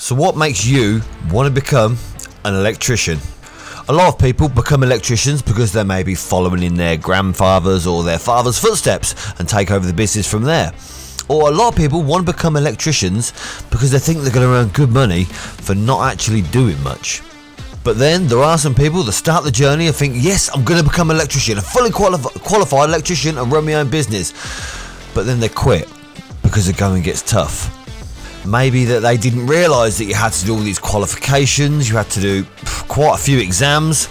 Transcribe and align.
So, 0.00 0.14
what 0.14 0.36
makes 0.36 0.64
you 0.64 1.02
want 1.28 1.52
to 1.52 1.60
become 1.60 1.98
an 2.44 2.54
electrician? 2.54 3.18
A 3.88 3.92
lot 3.92 4.14
of 4.14 4.18
people 4.20 4.48
become 4.48 4.84
electricians 4.84 5.42
because 5.42 5.72
they 5.72 5.82
may 5.82 6.04
be 6.04 6.14
following 6.14 6.62
in 6.62 6.76
their 6.76 6.96
grandfather's 6.96 7.84
or 7.84 8.04
their 8.04 8.20
father's 8.20 8.60
footsteps 8.60 9.16
and 9.40 9.48
take 9.48 9.72
over 9.72 9.84
the 9.84 9.92
business 9.92 10.30
from 10.30 10.44
there. 10.44 10.72
Or 11.28 11.48
a 11.48 11.52
lot 11.52 11.70
of 11.70 11.76
people 11.76 12.04
want 12.04 12.24
to 12.24 12.32
become 12.32 12.56
electricians 12.56 13.32
because 13.70 13.90
they 13.90 13.98
think 13.98 14.20
they're 14.20 14.32
going 14.32 14.46
to 14.46 14.54
earn 14.54 14.68
good 14.68 14.90
money 14.90 15.24
for 15.24 15.74
not 15.74 16.12
actually 16.12 16.42
doing 16.42 16.80
much. 16.84 17.20
But 17.82 17.98
then 17.98 18.28
there 18.28 18.38
are 18.38 18.56
some 18.56 18.76
people 18.76 19.02
that 19.02 19.12
start 19.12 19.42
the 19.42 19.50
journey 19.50 19.88
and 19.88 19.96
think, 19.96 20.14
yes, 20.16 20.48
I'm 20.54 20.62
going 20.62 20.80
to 20.80 20.88
become 20.88 21.10
an 21.10 21.16
electrician, 21.16 21.58
a 21.58 21.60
fully 21.60 21.90
quali- 21.90 22.22
qualified 22.44 22.88
electrician 22.88 23.36
and 23.36 23.50
run 23.50 23.66
my 23.66 23.74
own 23.74 23.90
business. 23.90 24.32
But 25.12 25.26
then 25.26 25.40
they 25.40 25.48
quit 25.48 25.92
because 26.44 26.66
the 26.66 26.72
going 26.72 27.02
gets 27.02 27.22
tough. 27.22 27.74
Maybe 28.46 28.84
that 28.86 29.00
they 29.00 29.16
didn't 29.16 29.46
realise 29.46 29.98
that 29.98 30.04
you 30.04 30.14
had 30.14 30.32
to 30.32 30.46
do 30.46 30.54
all 30.54 30.60
these 30.60 30.78
qualifications, 30.78 31.88
you 31.88 31.96
had 31.96 32.10
to 32.10 32.20
do 32.20 32.44
quite 32.88 33.14
a 33.14 33.22
few 33.22 33.38
exams, 33.38 34.08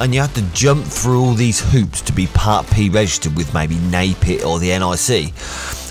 and 0.00 0.14
you 0.14 0.20
had 0.20 0.34
to 0.34 0.42
jump 0.52 0.84
through 0.84 1.20
all 1.22 1.34
these 1.34 1.60
hoops 1.60 2.00
to 2.02 2.12
be 2.12 2.26
Part 2.28 2.66
P 2.70 2.88
registered 2.90 3.36
with 3.36 3.52
maybe 3.54 3.76
NAPIT 3.76 4.44
or 4.44 4.58
the 4.58 4.68
NIC. 4.78 5.32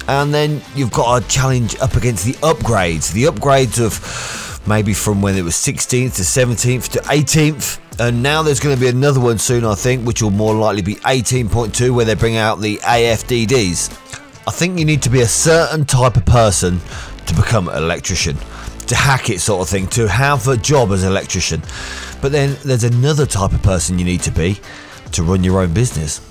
And 0.08 0.34
then 0.34 0.62
you've 0.76 0.92
got 0.92 1.24
a 1.24 1.28
challenge 1.28 1.80
up 1.80 1.96
against 1.96 2.26
the 2.26 2.34
upgrades, 2.34 3.14
the 3.14 3.24
upgrades 3.24 3.80
of 3.84 4.68
maybe 4.68 4.94
from 4.94 5.22
when 5.22 5.36
it 5.36 5.44
was 5.44 5.54
16th 5.54 6.16
to 6.16 6.22
17th 6.22 6.90
to 6.90 7.00
18th. 7.00 7.80
And 8.00 8.24
now 8.24 8.42
there's 8.42 8.60
going 8.60 8.76
to 8.76 8.82
be 8.82 8.90
another 8.90 9.20
one 9.20 9.38
soon, 9.38 9.64
I 9.64 9.76
think, 9.76 10.06
which 10.06 10.22
will 10.22 10.32
more 10.32 10.54
likely 10.56 10.82
be 10.82 10.96
18.2, 10.96 11.92
where 11.92 12.06
they 12.06 12.16
bring 12.16 12.38
out 12.38 12.60
the 12.60 12.78
AFDDs. 12.78 13.92
I 14.48 14.52
think 14.52 14.80
you 14.80 14.86
need 14.86 15.04
to 15.04 15.10
be 15.10 15.22
a 15.22 15.28
certain 15.28 15.86
type 15.86 16.18
of 16.18 16.26
person 16.26 16.82
to 17.26 17.36
become 17.36 17.70
an 17.70 17.78
electrician, 17.78 18.38
to 18.88 18.96
hack 18.96 19.30
it, 19.30 19.40
sort 19.40 19.62
of 19.62 19.70
thing, 19.70 19.88
to 19.88 20.08
have 20.08 20.48
a 20.48 20.58
job 20.58 20.92
as 20.92 21.04
an 21.04 21.12
electrician. 21.12 21.62
But 22.22 22.32
then 22.32 22.58
there's 22.64 22.84
another 22.84 23.26
type 23.26 23.54
of 23.54 23.62
person 23.64 23.98
you 23.98 24.06
need 24.06 24.22
to 24.22 24.32
be 24.32 24.60
to 25.12 25.24
run 25.24 25.44
your 25.44 25.62
own 25.62 25.74
business. 25.74 26.22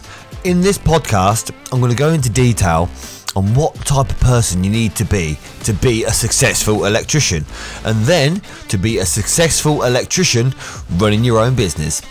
In 0.45 0.61
this 0.61 0.79
podcast, 0.79 1.55
I'm 1.73 1.81
going 1.81 1.93
to 1.93 1.99
go 1.99 2.11
into 2.11 2.31
detail 2.31 2.89
on 3.37 3.55
what 3.55 3.75
type 3.87 4.11
of 4.11 4.19
person 4.21 4.65
you 4.65 4.71
need 4.71 4.97
to 4.97 5.05
be 5.05 5.39
to 5.63 5.73
be 5.73 6.05
a 6.05 6.11
successful 6.11 6.85
electrician, 6.87 7.45
and 7.85 8.03
then 8.05 8.41
to 8.69 8.77
be 8.77 8.99
a 8.99 9.07
successful 9.07 9.85
electrician 9.85 10.53
running 10.97 11.23
your 11.23 11.39
own 11.39 11.55
business. 11.55 12.03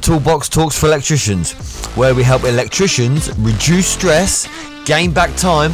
Toolbox 0.00 0.48
Talks 0.48 0.78
for 0.78 0.86
Electricians, 0.86 1.52
where 1.94 2.14
we 2.14 2.22
help 2.22 2.44
electricians 2.44 3.36
reduce 3.38 3.86
stress, 3.86 4.48
gain 4.84 5.12
back 5.12 5.34
time, 5.36 5.72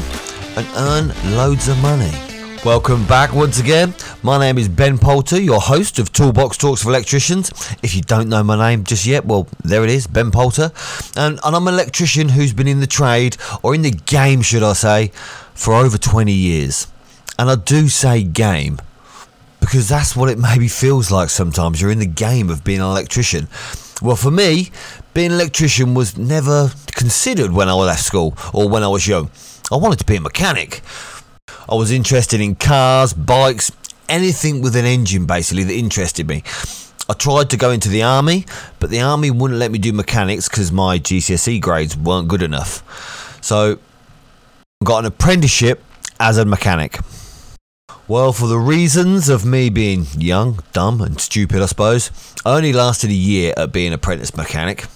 and 0.57 0.67
earn 0.77 1.37
loads 1.37 1.69
of 1.69 1.79
money. 1.79 2.28
Welcome 2.65 3.07
back 3.07 3.33
once 3.33 3.61
again. 3.61 3.95
My 4.25 4.37
name 4.37 4.59
is 4.59 4.69
Ben 4.69 4.99
Poulter, 4.99 5.41
your 5.41 5.61
host 5.61 6.01
of 6.01 6.13
Toolbox 6.13 6.57
Talks 6.57 6.83
for 6.83 6.89
Electricians. 6.89 7.51
If 7.85 7.95
you 7.95 8.03
don't 8.03 8.29
know 8.29 8.43
my 8.43 8.57
name 8.57 8.83
just 8.83 9.07
yet, 9.07 9.25
well, 9.25 9.47
there 9.63 9.85
it 9.85 9.91
is, 9.91 10.09
Ben 10.09 10.33
Poulter. 10.33 10.73
And, 11.17 11.39
and 11.45 11.57
I'm 11.57 11.69
an 11.69 11.75
electrician 11.75 12.31
who's 12.31 12.53
been 12.53 12.67
in 12.67 12.81
the 12.81 12.89
trade, 12.89 13.37
or 13.63 13.77
in 13.77 13.83
the 13.83 13.93
game, 13.93 14.43
should 14.43 14.65
I 14.65 14.73
say, 14.73 15.13
for 15.55 15.73
over 15.73 15.97
20 15.97 16.33
years. 16.33 16.89
And 17.39 17.49
I 17.49 17.55
do 17.55 17.89
say 17.89 18.25
game 18.25 18.79
because 19.61 19.89
that's 19.89 20.17
what 20.17 20.29
it 20.29 20.39
maybe 20.51 20.67
feels 20.67 21.13
like 21.13 21.31
sometimes. 21.31 21.81
You're 21.81 21.93
in 21.93 22.01
the 22.01 22.07
game 22.07 22.51
of 22.51 22.65
being 22.65 22.81
an 22.81 22.87
electrician. 22.87 23.47
Well, 24.03 24.17
for 24.17 24.33
me, 24.33 24.71
being 25.15 25.29
an 25.29 25.35
electrician 25.35 25.95
was 25.95 26.19
never 26.19 26.73
considered 26.89 27.53
when 27.53 27.69
I 27.69 27.75
left 27.75 28.03
school 28.03 28.37
or 28.53 28.69
when 28.69 28.83
I 28.83 28.89
was 28.89 29.07
young. 29.07 29.31
I 29.71 29.77
wanted 29.77 30.01
to 30.01 30.07
be 30.07 30.17
a 30.17 30.21
mechanic. 30.21 30.83
I 31.71 31.75
was 31.75 31.91
interested 31.91 32.41
in 32.41 32.55
cars, 32.55 33.13
bikes, 33.13 33.71
anything 34.09 34.63
with 34.63 34.75
an 34.75 34.87
engine 34.87 35.27
basically 35.27 35.65
that 35.65 35.75
interested 35.75 36.27
me. 36.27 36.43
I 37.11 37.15
tried 37.15 37.51
to 37.51 37.57
go 37.57 37.71
into 37.71 37.89
the 37.89 38.03
army, 38.03 38.47
but 38.81 38.91
the 38.91 39.01
army 39.01 39.31
wouldn't 39.31 39.61
let 39.61 39.71
me 39.71 39.79
do 39.79 39.93
mechanics 39.93 40.49
because 40.49 40.73
my 40.73 40.99
GCSE 40.99 41.61
grades 41.61 41.97
weren't 41.97 42.29
good 42.29 42.43
enough. 42.43 43.39
So 43.43 43.79
got 44.83 45.01
an 45.01 45.07
apprenticeship 45.07 45.83
as 46.19 46.39
a 46.39 46.45
mechanic. 46.45 46.99
Well, 48.07 48.33
for 48.33 48.47
the 48.47 48.59
reasons 48.59 49.29
of 49.29 49.45
me 49.45 49.69
being 49.69 50.07
young, 50.17 50.61
dumb, 50.73 51.03
and 51.03 51.21
stupid, 51.21 51.61
I 51.61 51.67
suppose, 51.67 52.11
I 52.47 52.57
only 52.57 52.73
lasted 52.73 53.11
a 53.11 53.15
year 53.15 53.53
at 53.59 53.73
being 53.73 53.93
apprentice 53.93 54.35
mechanic. 54.35 54.87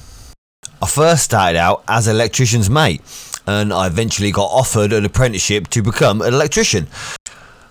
I 0.81 0.87
first 0.87 1.25
started 1.25 1.59
out 1.59 1.85
as 1.87 2.07
an 2.07 2.17
electrician's 2.17 2.71
mate, 2.71 3.03
and 3.47 3.73
I 3.73 3.87
eventually 3.87 4.31
got 4.31 4.47
offered 4.47 4.93
an 4.93 5.05
apprenticeship 5.05 5.69
to 5.69 5.83
become 5.83 6.23
an 6.23 6.35
electrician. 6.35 6.87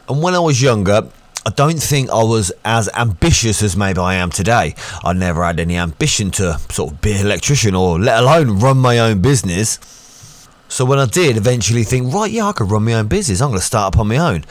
And 0.10 0.22
when 0.22 0.36
I 0.36 0.40
was 0.40 0.62
younger, 0.62 1.10
I 1.44 1.50
don't 1.50 1.82
think 1.82 2.10
I 2.12 2.24
was 2.24 2.52
as 2.64 2.90
ambitious 2.96 3.64
as 3.64 3.76
maybe 3.76 4.00
I 4.00 4.16
am 4.16 4.30
today. 4.30 4.76
I 5.04 5.14
never 5.14 5.44
had 5.44 5.60
any 5.60 5.76
ambition 5.76 6.30
to 6.32 6.60
sort 6.70 6.94
of 6.94 7.02
be 7.02 7.14
an 7.14 7.26
electrician 7.26 7.74
or 7.74 8.00
let 8.00 8.22
alone 8.22 8.60
run 8.60 8.78
my 8.78 9.00
own 9.00 9.22
business. 9.22 9.80
So 10.68 10.86
when 10.86 11.00
I 11.00 11.06
did 11.06 11.38
eventually 11.38 11.84
think, 11.84 12.14
right, 12.14 12.32
yeah, 12.32 12.46
I 12.46 12.52
could 12.52 12.70
run 12.70 12.84
my 12.84 12.94
own 12.94 13.08
business, 13.08 13.42
I'm 13.42 13.50
going 13.50 13.60
to 13.60 13.66
start 13.66 13.96
up 13.96 14.00
on 14.00 14.08
my 14.08 14.18
own. 14.18 14.46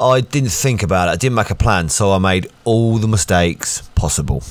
I 0.00 0.20
didn't 0.20 0.50
think 0.50 0.82
about 0.82 1.08
it, 1.08 1.12
I 1.12 1.16
didn't 1.16 1.36
make 1.36 1.50
a 1.50 1.54
plan, 1.54 1.88
so 1.88 2.12
I 2.12 2.18
made 2.18 2.50
all 2.64 2.98
the 2.98 3.08
mistakes 3.08 3.82
possible. 3.94 4.42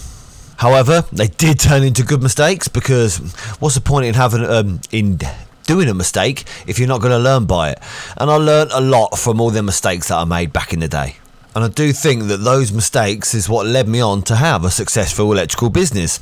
However, 0.58 1.04
they 1.12 1.28
did 1.28 1.60
turn 1.60 1.84
into 1.84 2.04
good 2.04 2.24
mistakes 2.24 2.68
because 2.68 3.18
what's 3.60 3.76
the 3.76 3.82
point 3.82 4.08
in 4.08 4.16
having 4.16 4.44
um, 4.44 4.82
in 4.92 5.20
doing 5.68 5.88
a 5.88 5.94
mistake 5.94 6.46
if 6.66 6.80
you're 6.80 6.88
not 6.88 7.02
going 7.02 7.12
to 7.12 7.20
learn 7.20 7.46
by 7.46 7.70
it? 7.70 7.80
And 8.18 8.32
I 8.32 8.38
learned 8.38 8.72
a 8.72 8.82
lot 8.82 9.20
from 9.20 9.40
all 9.40 9.52
the 9.52 9.62
mistakes 9.62 10.08
that 10.08 10.18
I 10.18 10.26
made 10.26 10.52
back 10.52 10.74
in 10.74 10.80
the 10.80 10.88
day. 10.88 11.18
And 11.54 11.64
I 11.64 11.68
do 11.68 11.94
think 11.94 12.24
that 12.24 12.38
those 12.38 12.72
mistakes 12.72 13.36
is 13.36 13.48
what 13.48 13.68
led 13.68 13.88
me 13.88 14.00
on 14.00 14.24
to 14.24 14.36
have 14.36 14.64
a 14.64 14.72
successful 14.72 15.32
electrical 15.32 15.70
business. 15.70 16.20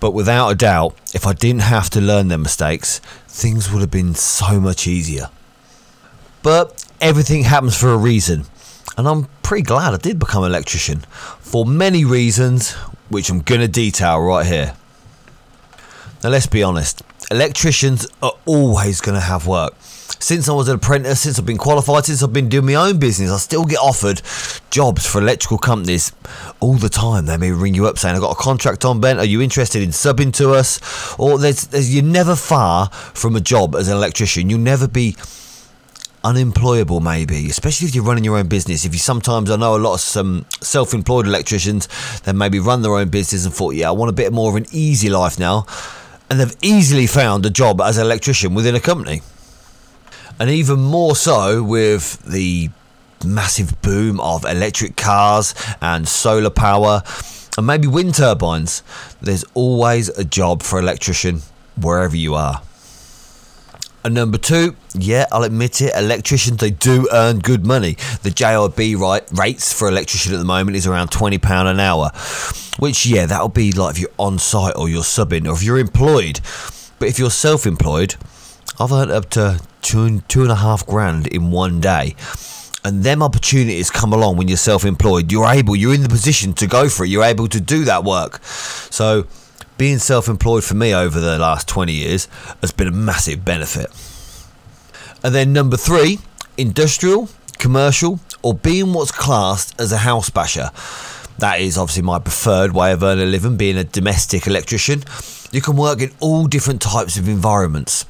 But 0.00 0.12
without 0.12 0.48
a 0.48 0.54
doubt, 0.54 0.96
if 1.14 1.26
I 1.26 1.34
didn't 1.34 1.62
have 1.62 1.90
to 1.90 2.00
learn 2.00 2.28
them 2.28 2.42
mistakes, 2.42 3.00
things 3.28 3.70
would 3.70 3.80
have 3.80 3.90
been 3.90 4.14
so 4.14 4.60
much 4.60 4.86
easier. 4.86 5.28
But 6.42 6.86
everything 7.00 7.44
happens 7.44 7.76
for 7.76 7.92
a 7.92 7.98
reason. 7.98 8.44
And 8.96 9.06
I'm 9.06 9.28
pretty 9.42 9.62
glad 9.62 9.94
I 9.94 9.98
did 9.98 10.18
become 10.18 10.44
an 10.44 10.50
electrician 10.50 11.00
for 11.38 11.64
many 11.66 12.04
reasons, 12.04 12.72
which 13.08 13.30
I'm 13.30 13.40
going 13.40 13.60
to 13.60 13.68
detail 13.68 14.20
right 14.20 14.46
here. 14.46 14.74
Now, 16.22 16.30
let's 16.30 16.46
be 16.46 16.62
honest 16.62 17.02
electricians 17.30 18.06
are 18.22 18.32
always 18.44 19.00
going 19.00 19.14
to 19.14 19.20
have 19.20 19.46
work. 19.46 19.74
Since 19.80 20.48
I 20.48 20.52
was 20.52 20.68
an 20.68 20.74
apprentice, 20.74 21.20
since 21.20 21.38
I've 21.38 21.46
been 21.46 21.56
qualified, 21.56 22.04
since 22.04 22.22
I've 22.22 22.32
been 22.32 22.48
doing 22.48 22.66
my 22.66 22.74
own 22.74 22.98
business, 22.98 23.30
I 23.30 23.38
still 23.38 23.64
get 23.64 23.78
offered 23.78 24.20
jobs 24.70 25.06
for 25.06 25.18
electrical 25.18 25.56
companies 25.56 26.12
all 26.58 26.74
the 26.74 26.90
time. 26.90 27.26
They 27.26 27.38
may 27.38 27.52
ring 27.52 27.74
you 27.74 27.86
up 27.86 27.98
saying, 27.98 28.16
I've 28.16 28.20
got 28.20 28.32
a 28.32 28.42
contract 28.42 28.84
on, 28.84 29.00
Ben. 29.00 29.18
Are 29.18 29.24
you 29.24 29.40
interested 29.40 29.82
in 29.82 29.90
subbing 29.90 30.34
to 30.34 30.50
us? 30.50 30.80
Or 31.18 31.38
there's, 31.38 31.68
there's, 31.68 31.94
you're 31.94 32.04
never 32.04 32.36
far 32.36 32.90
from 32.90 33.34
a 33.34 33.40
job 33.40 33.76
as 33.76 33.88
an 33.88 33.96
electrician. 33.96 34.50
You'll 34.50 34.58
never 34.58 34.88
be 34.88 35.16
unemployable 36.22 37.00
maybe 37.00 37.48
especially 37.48 37.88
if 37.88 37.94
you're 37.94 38.04
running 38.04 38.22
your 38.22 38.36
own 38.36 38.46
business 38.46 38.84
if 38.84 38.92
you 38.92 38.98
sometimes 38.98 39.50
i 39.50 39.56
know 39.56 39.74
a 39.74 39.78
lot 39.78 39.94
of 39.94 40.00
some 40.00 40.44
self-employed 40.60 41.26
electricians 41.26 41.88
that 42.24 42.34
maybe 42.34 42.58
run 42.58 42.82
their 42.82 42.94
own 42.94 43.08
business 43.08 43.46
and 43.46 43.54
thought 43.54 43.74
yeah 43.74 43.88
i 43.88 43.90
want 43.90 44.10
a 44.10 44.12
bit 44.12 44.30
more 44.30 44.50
of 44.50 44.54
an 44.54 44.66
easy 44.70 45.08
life 45.08 45.38
now 45.38 45.64
and 46.30 46.40
they've 46.40 46.56
easily 46.62 47.06
found 47.06 47.44
a 47.44 47.50
job 47.50 47.80
as 47.80 47.98
an 47.98 48.06
electrician 48.06 48.54
within 48.54 48.74
a 48.74 48.80
company. 48.80 49.20
And 50.38 50.48
even 50.48 50.80
more 50.80 51.16
so 51.16 51.62
with 51.62 52.22
the 52.22 52.70
massive 53.24 53.82
boom 53.82 54.20
of 54.20 54.44
electric 54.44 54.96
cars 54.96 55.54
and 55.82 56.08
solar 56.08 56.50
power 56.50 57.02
and 57.58 57.66
maybe 57.66 57.86
wind 57.86 58.14
turbines. 58.14 58.82
There's 59.20 59.44
always 59.54 60.08
a 60.08 60.24
job 60.24 60.62
for 60.62 60.78
electrician 60.78 61.42
wherever 61.76 62.16
you 62.16 62.34
are. 62.34 62.62
And 64.02 64.14
number 64.14 64.38
two, 64.38 64.76
yeah, 64.94 65.26
I'll 65.30 65.42
admit 65.42 65.82
it, 65.82 65.92
electricians, 65.94 66.56
they 66.56 66.70
do 66.70 67.06
earn 67.12 67.40
good 67.40 67.66
money. 67.66 67.98
The 68.22 68.96
right, 68.98 69.22
rates 69.32 69.74
for 69.74 69.88
electrician 69.88 70.32
at 70.32 70.38
the 70.38 70.46
moment 70.46 70.78
is 70.78 70.86
around 70.86 71.10
£20 71.10 71.70
an 71.70 71.80
hour, 71.80 72.10
which, 72.80 73.06
yeah, 73.06 73.26
that'll 73.26 73.48
be 73.48 73.72
like 73.72 73.94
if 73.94 74.00
you're 74.00 74.10
on 74.18 74.38
site 74.38 74.74
or 74.76 74.88
you're 74.88 75.02
subbing 75.02 75.46
or 75.46 75.52
if 75.52 75.62
you're 75.62 75.78
employed. 75.78 76.40
But 76.98 77.08
if 77.08 77.18
you're 77.18 77.30
self 77.30 77.66
employed, 77.66 78.16
I've 78.78 78.92
earned 78.92 79.10
up 79.10 79.30
to 79.30 79.60
two, 79.82 80.20
two 80.22 80.42
and 80.42 80.50
a 80.50 80.56
half 80.56 80.86
grand 80.86 81.26
in 81.26 81.50
one 81.50 81.80
day. 81.80 82.16
And 82.82 83.04
them 83.04 83.22
opportunities 83.22 83.90
come 83.90 84.14
along 84.14 84.38
when 84.38 84.48
you're 84.48 84.56
self 84.56 84.84
employed. 84.84 85.30
You're 85.30 85.46
able, 85.46 85.76
you're 85.76 85.94
in 85.94 86.02
the 86.02 86.08
position 86.08 86.54
to 86.54 86.66
go 86.66 86.88
for 86.88 87.04
it, 87.04 87.10
you're 87.10 87.24
able 87.24 87.46
to 87.48 87.60
do 87.60 87.84
that 87.84 88.04
work. 88.04 88.42
So, 88.44 89.26
being 89.76 89.98
self 89.98 90.28
employed 90.28 90.64
for 90.64 90.74
me 90.74 90.94
over 90.94 91.20
the 91.20 91.38
last 91.38 91.68
20 91.68 91.92
years 91.92 92.28
has 92.62 92.72
been 92.72 92.88
a 92.88 92.92
massive 92.92 93.44
benefit. 93.44 93.90
And 95.22 95.34
then 95.34 95.52
number 95.52 95.76
three, 95.76 96.18
industrial, 96.56 97.28
commercial, 97.58 98.20
or 98.42 98.54
being 98.54 98.94
what's 98.94 99.12
classed 99.12 99.78
as 99.78 99.92
a 99.92 99.98
house 99.98 100.30
basher. 100.30 100.70
That 101.40 101.60
is 101.60 101.78
obviously 101.78 102.02
my 102.02 102.18
preferred 102.18 102.72
way 102.72 102.92
of 102.92 103.02
earning 103.02 103.28
a 103.28 103.30
living, 103.30 103.56
being 103.56 103.76
a 103.76 103.84
domestic 103.84 104.46
electrician. 104.46 105.04
You 105.52 105.60
can 105.60 105.76
work 105.76 106.00
in 106.00 106.12
all 106.20 106.46
different 106.46 106.80
types 106.80 107.16
of 107.16 107.28
environments. 107.28 108.04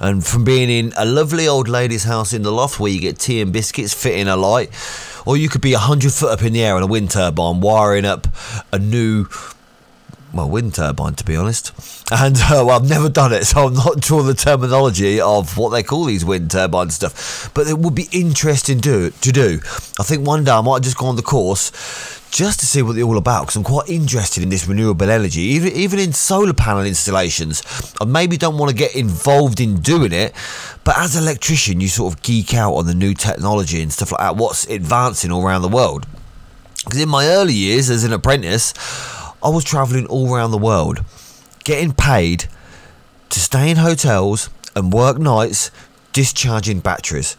And 0.00 0.24
from 0.24 0.44
being 0.44 0.70
in 0.70 0.92
a 0.96 1.04
lovely 1.04 1.48
old 1.48 1.68
lady's 1.68 2.04
house 2.04 2.32
in 2.32 2.42
the 2.42 2.52
loft 2.52 2.78
where 2.78 2.90
you 2.90 3.00
get 3.00 3.18
tea 3.18 3.40
and 3.40 3.52
biscuits 3.52 3.94
fitting 3.94 4.28
a 4.28 4.36
light, 4.36 4.70
Or 5.26 5.36
you 5.36 5.48
could 5.48 5.60
be 5.60 5.72
100 5.72 6.12
foot 6.12 6.30
up 6.30 6.42
in 6.42 6.54
the 6.54 6.62
air 6.62 6.74
on 6.76 6.82
a 6.82 6.86
wind 6.86 7.10
turbine 7.10 7.60
wiring 7.60 8.06
up 8.06 8.28
a 8.72 8.78
new 8.78 9.26
well, 10.32 10.48
wind 10.48 10.74
turbine, 10.74 11.14
to 11.14 11.24
be 11.24 11.36
honest. 11.36 11.72
And 12.12 12.36
uh, 12.36 12.64
well, 12.64 12.70
I've 12.70 12.88
never 12.88 13.08
done 13.08 13.32
it, 13.32 13.44
so 13.44 13.66
I'm 13.66 13.74
not 13.74 14.04
sure 14.04 14.22
the 14.22 14.34
terminology 14.34 15.20
of 15.20 15.58
what 15.58 15.70
they 15.70 15.82
call 15.82 16.04
these 16.04 16.24
wind 16.24 16.50
turbine 16.50 16.90
stuff. 16.90 17.50
But 17.54 17.66
it 17.66 17.78
would 17.78 17.94
be 17.94 18.08
interesting 18.12 18.78
do, 18.78 19.10
to 19.10 19.32
do. 19.32 19.60
I 19.98 20.02
think 20.02 20.26
one 20.26 20.44
day 20.44 20.52
I 20.52 20.60
might 20.60 20.82
just 20.82 20.96
go 20.96 21.06
on 21.06 21.16
the 21.16 21.22
course 21.22 21.72
just 22.30 22.60
to 22.60 22.66
see 22.66 22.82
what 22.82 22.94
they're 22.94 23.04
all 23.04 23.18
about 23.18 23.42
because 23.42 23.56
I'm 23.56 23.64
quite 23.64 23.88
interested 23.88 24.42
in 24.42 24.48
this 24.48 24.66
renewable 24.66 25.10
energy, 25.10 25.40
even 25.40 25.72
even 25.72 25.98
in 25.98 26.12
solar 26.12 26.52
panel 26.52 26.84
installations. 26.84 27.62
I 28.00 28.04
maybe 28.04 28.36
don't 28.36 28.58
want 28.58 28.70
to 28.70 28.76
get 28.76 28.94
involved 28.94 29.60
in 29.60 29.80
doing 29.80 30.12
it, 30.12 30.34
but 30.84 30.98
as 30.98 31.16
an 31.16 31.22
electrician, 31.22 31.80
you 31.80 31.88
sort 31.88 32.14
of 32.14 32.22
geek 32.22 32.54
out 32.54 32.74
on 32.74 32.86
the 32.86 32.94
new 32.94 33.14
technology 33.14 33.82
and 33.82 33.92
stuff 33.92 34.12
like 34.12 34.20
that. 34.20 34.36
What's 34.36 34.66
advancing 34.66 35.32
all 35.32 35.44
around 35.44 35.62
the 35.62 35.68
world? 35.68 36.06
Because 36.84 37.00
in 37.00 37.08
my 37.08 37.26
early 37.26 37.54
years 37.54 37.90
as 37.90 38.04
an 38.04 38.12
apprentice, 38.12 38.72
I 39.42 39.48
was 39.48 39.64
travelling 39.64 40.06
all 40.06 40.32
around 40.34 40.50
the 40.50 40.58
world, 40.58 41.04
getting 41.64 41.92
paid 41.92 42.46
to 43.30 43.40
stay 43.40 43.70
in 43.70 43.76
hotels 43.76 44.50
and 44.74 44.92
work 44.92 45.18
nights 45.18 45.70
discharging 46.12 46.80
batteries. 46.80 47.36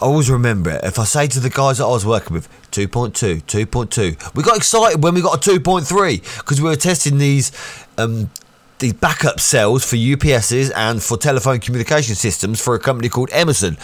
I 0.00 0.06
always 0.06 0.30
remember 0.30 0.70
it. 0.70 0.82
If 0.82 0.98
I 0.98 1.04
say 1.04 1.26
to 1.26 1.40
the 1.40 1.50
guys 1.50 1.76
that 1.76 1.84
I 1.84 1.90
was 1.90 2.06
working 2.06 2.32
with, 2.32 2.48
2.2, 2.70 3.42
2.2, 3.42 4.34
we 4.34 4.42
got 4.42 4.56
excited 4.56 5.02
when 5.02 5.12
we 5.12 5.20
got 5.20 5.46
a 5.46 5.50
2.3 5.50 6.38
because 6.38 6.60
we 6.60 6.70
were 6.70 6.76
testing 6.76 7.18
these 7.18 7.52
um, 7.98 8.30
these 8.78 8.94
backup 8.94 9.40
cells 9.40 9.84
for 9.84 9.96
UPSs 9.96 10.72
and 10.74 11.02
for 11.02 11.18
telephone 11.18 11.58
communication 11.58 12.14
systems 12.14 12.62
for 12.62 12.74
a 12.74 12.78
company 12.78 13.10
called 13.10 13.28
Emerson. 13.30 13.76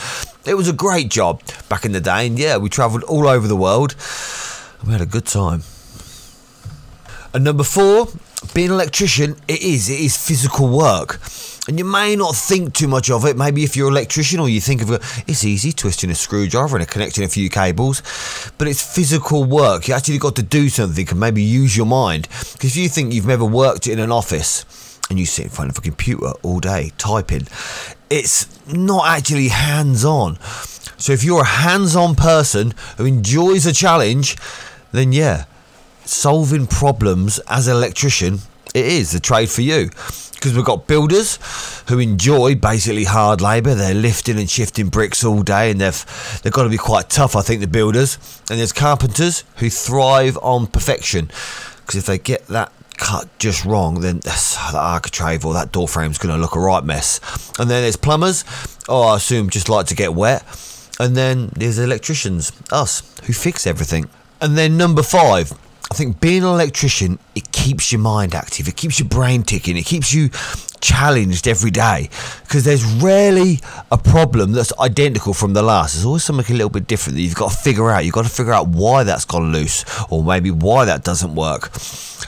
It 0.47 0.55
was 0.55 0.71
a 0.71 0.73
great 0.73 1.11
job 1.11 1.43
back 1.69 1.85
in 1.85 1.93
the 1.93 2.01
day, 2.01 2.27
and 2.27 2.39
yeah, 2.39 2.57
we 2.57 2.71
travelled 2.71 3.03
all 3.03 3.29
over 3.29 3.47
the 3.47 3.57
world. 3.57 3.95
We 4.87 4.93
had 4.93 5.03
a 5.03 5.07
good 5.07 5.27
time. 5.27 5.65
And 7.35 7.45
number 7.45 7.65
four, 7.65 8.09
being 8.55 8.69
an 8.69 8.75
electrician, 8.75 9.37
it 9.47 9.61
is, 9.61 9.91
it 9.91 10.01
is 10.01 10.17
physical 10.17 10.75
work. 10.75 11.21
And 11.69 11.79
you 11.79 11.85
may 11.85 12.15
not 12.15 12.37
think 12.37 12.75
too 12.75 12.87
much 12.87 13.11
of 13.11 13.25
it. 13.25 13.37
Maybe 13.37 13.65
if 13.65 13.77
you're 13.77 13.89
an 13.89 13.95
electrician 13.95 14.39
or 14.39 14.49
you 14.49 14.61
think 14.61 14.83
of 14.83 14.91
it, 14.93 15.03
it's 15.27 15.45
easy 15.45 15.73
twisting 15.73 16.11
a 16.11 16.15
screwdriver 16.15 16.77
and 16.77 16.87
connecting 16.87 17.25
a 17.25 17.29
few 17.29 17.51
cables. 17.51 18.03
But 18.57 18.69
it's 18.69 18.95
physical 18.95 19.45
work. 19.45 19.89
You 19.89 19.95
actually 19.95 20.19
got 20.19 20.37
to 20.37 20.43
do 20.43 20.69
something 20.69 21.09
and 21.09 21.19
maybe 21.19 21.43
use 21.43 21.77
your 21.77 21.87
mind. 21.87 22.29
Because 22.53 22.71
if 22.71 22.77
you 22.77 22.89
think 22.89 23.13
you've 23.13 23.27
never 23.27 23.45
worked 23.45 23.89
in 23.89 23.99
an 23.99 24.13
office 24.13 24.65
and 25.11 25.19
you 25.19 25.27
sit 25.27 25.47
in 25.47 25.51
front 25.51 25.71
of 25.71 25.79
a 25.79 25.81
computer 25.81 26.31
all 26.43 26.61
day 26.61 26.93
typing, 26.99 27.49
it's 28.11 28.47
not 28.73 29.09
actually 29.09 29.49
hands 29.49 30.05
on. 30.05 30.39
So 30.99 31.13
if 31.13 31.25
you're 31.25 31.43
a 31.43 31.45
hands 31.45 31.97
on 31.97 32.15
person 32.15 32.75
who 32.97 33.07
enjoys 33.07 33.67
a 33.67 33.73
challenge, 33.73 34.37
then 34.93 35.13
yeah, 35.13 35.45
solving 36.05 36.69
problems 36.69 37.41
as 37.49 37.67
an 37.67 37.75
electrician, 37.75 38.39
it 38.75 38.87
is 38.87 39.11
the 39.11 39.21
trade 39.21 39.51
for 39.51 39.63
you. 39.63 39.91
Because 40.37 40.55
we've 40.55 40.65
got 40.65 40.87
builders 40.87 41.39
who 41.89 41.99
enjoy 41.99 42.55
basically 42.55 43.05
hard 43.05 43.41
labour. 43.41 43.75
They're 43.75 43.95
lifting 43.95 44.39
and 44.39 44.49
shifting 44.49 44.89
bricks 44.89 45.25
all 45.25 45.43
day, 45.43 45.71
and 45.71 45.81
they've 45.81 46.41
they've 46.43 46.53
got 46.53 46.65
to 46.65 46.69
be 46.69 46.77
quite 46.77 47.11
tough. 47.11 47.35
I 47.35 47.41
think 47.43 47.61
the 47.61 47.67
builders. 47.67 48.19
And 48.51 48.59
there's 48.59 48.73
carpenters 48.73 49.45
who 49.57 49.71
thrive 49.71 50.39
on 50.43 50.67
perfection. 50.67 51.31
Because 51.81 51.97
if 51.97 52.07
they 52.07 52.19
get 52.19 52.47
that 52.49 52.71
cut 52.97 53.29
just 53.39 53.65
wrong, 53.65 54.01
then 54.01 54.21
that 54.21 54.75
architrave 54.75 55.45
or 55.45 55.55
that 55.55 55.73
door 55.73 55.89
frame's 55.89 56.19
going 56.19 56.35
to 56.35 56.41
look 56.41 56.55
a 56.55 56.61
right 56.61 56.85
mess. 56.85 57.21
And 57.59 57.71
then 57.71 57.83
there's 57.83 57.97
plumbers. 57.97 58.45
Oh, 58.89 59.03
I 59.03 59.17
assume 59.17 59.51
just 59.51 59.69
like 59.69 59.87
to 59.87 59.95
get 59.95 60.15
wet. 60.15 60.45
And 60.99 61.17
then 61.17 61.51
there's 61.55 61.79
electricians, 61.79 62.53
us, 62.73 63.03
who 63.25 63.33
fix 63.33 63.67
everything. 63.67 64.09
And 64.41 64.57
then 64.57 64.77
number 64.77 65.03
five, 65.03 65.53
I 65.91 65.95
think 65.95 66.21
being 66.21 66.43
an 66.43 66.49
electrician, 66.49 67.19
it 67.35 67.53
keeps 67.53 67.93
your 67.93 68.01
mind 68.01 68.35
active, 68.35 68.67
it 68.67 68.77
keeps 68.77 68.99
your 68.99 69.09
brain 69.09 69.43
ticking, 69.43 69.77
it 69.77 69.87
keeps 69.87 70.13
you 70.13 70.31
challenged 70.81 71.49
every 71.49 71.71
day 71.71 72.11
because 72.43 72.65
there's 72.65 72.85
rarely 72.85 73.61
a 73.91 73.99
problem 73.99 74.53
that's 74.53 74.73
identical 74.79 75.33
from 75.33 75.53
the 75.53 75.63
last. 75.63 75.95
There's 75.95 76.05
always 76.05 76.25
something 76.25 76.55
a 76.55 76.57
little 76.57 76.71
bit 76.71 76.87
different 76.87 77.17
that 77.17 77.23
you've 77.23 77.37
got 77.37 77.53
to 77.53 77.57
figure 77.57 77.89
out. 77.91 78.05
You've 78.05 78.15
got 78.15 78.25
to 78.25 78.31
figure 78.31 78.53
out 78.53 78.69
why 78.69 79.05
that's 79.05 79.25
gone 79.25 79.53
loose 79.53 79.85
or 80.11 80.25
maybe 80.25 80.51
why 80.51 80.85
that 80.87 81.05
doesn't 81.05 81.35
work. 81.35 81.73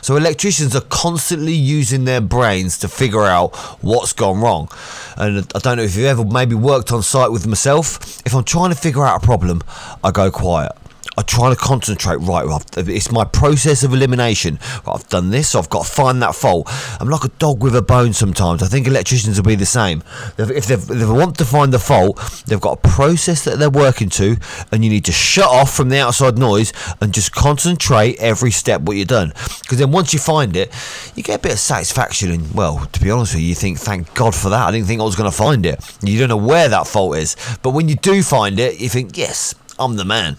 So 0.02 0.16
electricians 0.16 0.76
are 0.76 0.82
constantly 0.82 1.54
using 1.54 2.04
their 2.04 2.20
brains 2.20 2.78
to 2.78 2.88
figure 2.88 3.25
out 3.25 3.56
what's 3.82 4.12
gone 4.12 4.40
wrong. 4.40 4.70
And 5.16 5.50
I 5.54 5.58
don't 5.58 5.78
know 5.78 5.82
if 5.82 5.96
you've 5.96 6.06
ever 6.06 6.25
maybe 6.25 6.54
worked 6.54 6.93
on 6.93 7.02
site 7.02 7.32
with 7.32 7.46
myself. 7.46 8.20
If 8.25 8.34
I'm 8.34 8.44
trying 8.44 8.70
to 8.70 8.76
figure 8.76 9.04
out 9.04 9.22
a 9.22 9.26
problem, 9.26 9.62
I 10.04 10.12
go 10.12 10.31
quiet. 10.31 10.72
I 11.19 11.23
try 11.23 11.50
to 11.50 11.56
concentrate. 11.56 12.19
Right, 12.19 12.47
it's 12.76 13.11
my 13.11 13.25
process 13.25 13.82
of 13.82 13.93
elimination. 13.93 14.61
I've 14.87 15.09
done 15.09 15.31
this. 15.31 15.56
I've 15.56 15.69
got 15.69 15.85
to 15.85 15.91
find 15.91 16.23
that 16.23 16.37
fault. 16.37 16.69
I'm 17.00 17.09
like 17.09 17.25
a 17.25 17.29
dog 17.41 17.61
with 17.61 17.75
a 17.75 17.82
bone. 17.82 18.12
Sometimes 18.12 18.62
I 18.62 18.67
think 18.67 18.87
electricians 18.87 19.37
will 19.37 19.44
be 19.44 19.56
the 19.56 19.67
same. 19.67 20.05
If 20.38 20.67
they 20.67 21.05
want 21.05 21.37
to 21.38 21.44
find 21.44 21.73
the 21.73 21.81
fault, 21.81 22.44
they've 22.47 22.61
got 22.61 22.79
a 22.79 22.88
process 22.88 23.43
that 23.44 23.59
they're 23.59 23.69
working 23.69 24.09
to, 24.11 24.37
and 24.70 24.85
you 24.85 24.91
need 24.91 25.05
to 25.06 25.12
shut 25.12 25.49
off 25.49 25.75
from 25.75 25.88
the 25.88 25.99
outside 25.99 26.38
noise 26.38 26.73
and 27.00 27.12
just 27.12 27.32
concentrate 27.32 28.17
every 28.21 28.53
step 28.53 28.82
what 28.82 28.97
you've 28.97 29.09
done. 29.09 29.31
Because 29.62 29.79
then 29.79 29.91
once 29.91 30.12
you 30.12 30.21
find 30.21 30.56
it, 30.56 30.73
you 31.17 31.25
get 31.25 31.41
a 31.41 31.43
bit 31.43 31.53
of 31.53 31.59
satisfaction. 31.59 32.31
And 32.31 32.55
well, 32.55 32.87
to 32.93 33.00
be 33.00 33.11
honest 33.11 33.35
with 33.35 33.43
you, 33.43 33.49
you 33.49 33.55
think, 33.56 33.79
thank 33.79 34.14
God 34.14 34.37
for 34.37 34.50
that. 34.50 34.69
I 34.69 34.71
didn't 34.71 34.87
think 34.87 35.00
I 35.00 35.05
was 35.05 35.17
going 35.17 35.29
to 35.29 35.37
find 35.37 35.67
it. 35.67 35.85
You 36.00 36.17
don't 36.21 36.29
know 36.29 36.37
where 36.37 36.69
that 36.69 36.87
fault 36.87 37.17
is, 37.17 37.35
but 37.64 37.71
when 37.71 37.88
you 37.88 37.97
do 37.97 38.23
find 38.23 38.61
it, 38.61 38.81
you 38.81 38.88
think, 38.88 39.17
yes, 39.17 39.56
I'm 39.81 39.97
the 39.97 40.05
man. 40.05 40.37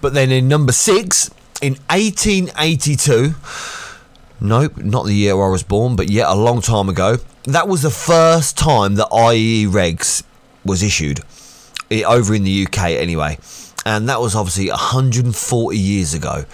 But 0.00 0.14
then 0.14 0.30
in 0.30 0.48
number 0.48 0.72
six, 0.72 1.30
in 1.62 1.74
1882, 1.88 3.34
nope, 4.40 4.76
not 4.76 5.06
the 5.06 5.14
year 5.14 5.34
I 5.34 5.48
was 5.48 5.62
born, 5.62 5.96
but 5.96 6.10
yet 6.10 6.28
a 6.28 6.34
long 6.34 6.60
time 6.60 6.88
ago, 6.88 7.16
that 7.44 7.68
was 7.68 7.82
the 7.82 7.90
first 7.90 8.58
time 8.58 8.96
that 8.96 9.08
IE 9.12 9.66
regs 9.66 10.22
was 10.64 10.82
issued, 10.82 11.20
over 11.90 12.34
in 12.34 12.44
the 12.44 12.66
UK 12.66 12.90
anyway. 12.90 13.38
And 13.84 14.08
that 14.08 14.20
was 14.20 14.34
obviously 14.34 14.68
140 14.68 15.78
years 15.78 16.12
ago. 16.12 16.44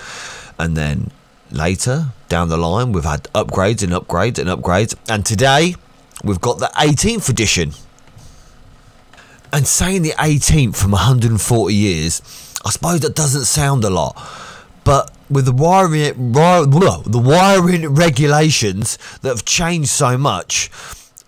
And 0.58 0.76
then 0.76 1.10
later 1.50 2.08
down 2.28 2.48
the 2.48 2.58
line, 2.58 2.92
we've 2.92 3.04
had 3.04 3.24
upgrades 3.34 3.82
and 3.82 3.92
upgrades 3.92 4.38
and 4.38 4.48
upgrades. 4.48 4.94
And 5.08 5.24
today, 5.24 5.74
we've 6.22 6.40
got 6.40 6.58
the 6.58 6.70
18th 6.76 7.30
edition. 7.30 7.72
And 9.50 9.66
saying 9.66 10.02
the 10.02 10.12
18th 10.12 10.76
from 10.76 10.92
140 10.92 11.74
years, 11.74 12.20
I 12.64 12.70
suppose 12.70 13.00
that 13.00 13.14
doesn't 13.14 13.44
sound 13.44 13.84
a 13.84 13.90
lot, 13.90 14.16
but 14.84 15.10
with 15.28 15.46
the 15.46 15.52
wiring, 15.52 16.32
the 16.32 17.22
wiring 17.22 17.94
regulations 17.94 18.98
that 19.22 19.28
have 19.30 19.44
changed 19.44 19.90
so 19.90 20.16
much, 20.16 20.70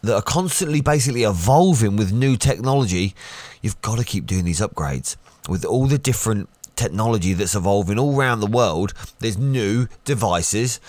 that 0.03 0.15
are 0.15 0.23
constantly 0.23 0.81
basically 0.81 1.23
evolving 1.23 1.97
with 1.97 2.13
new 2.13 2.37
technology, 2.37 3.15
you've 3.63 3.81
got 3.81 3.99
to 3.99 4.05
keep 4.05 4.27
doing 4.27 4.45
these 4.45 4.61
upgrades 4.61 5.17
with 5.49 5.65
all 5.65 5.87
the 5.87 5.99
different 5.99 6.49
technology 6.77 7.33
that's 7.33 7.55
evolving 7.55 7.99
all 7.99 8.17
around 8.17 8.41
the 8.41 8.47
world. 8.47 8.93
There's 9.21 9.39
new 9.39 9.89
devices 10.05 10.81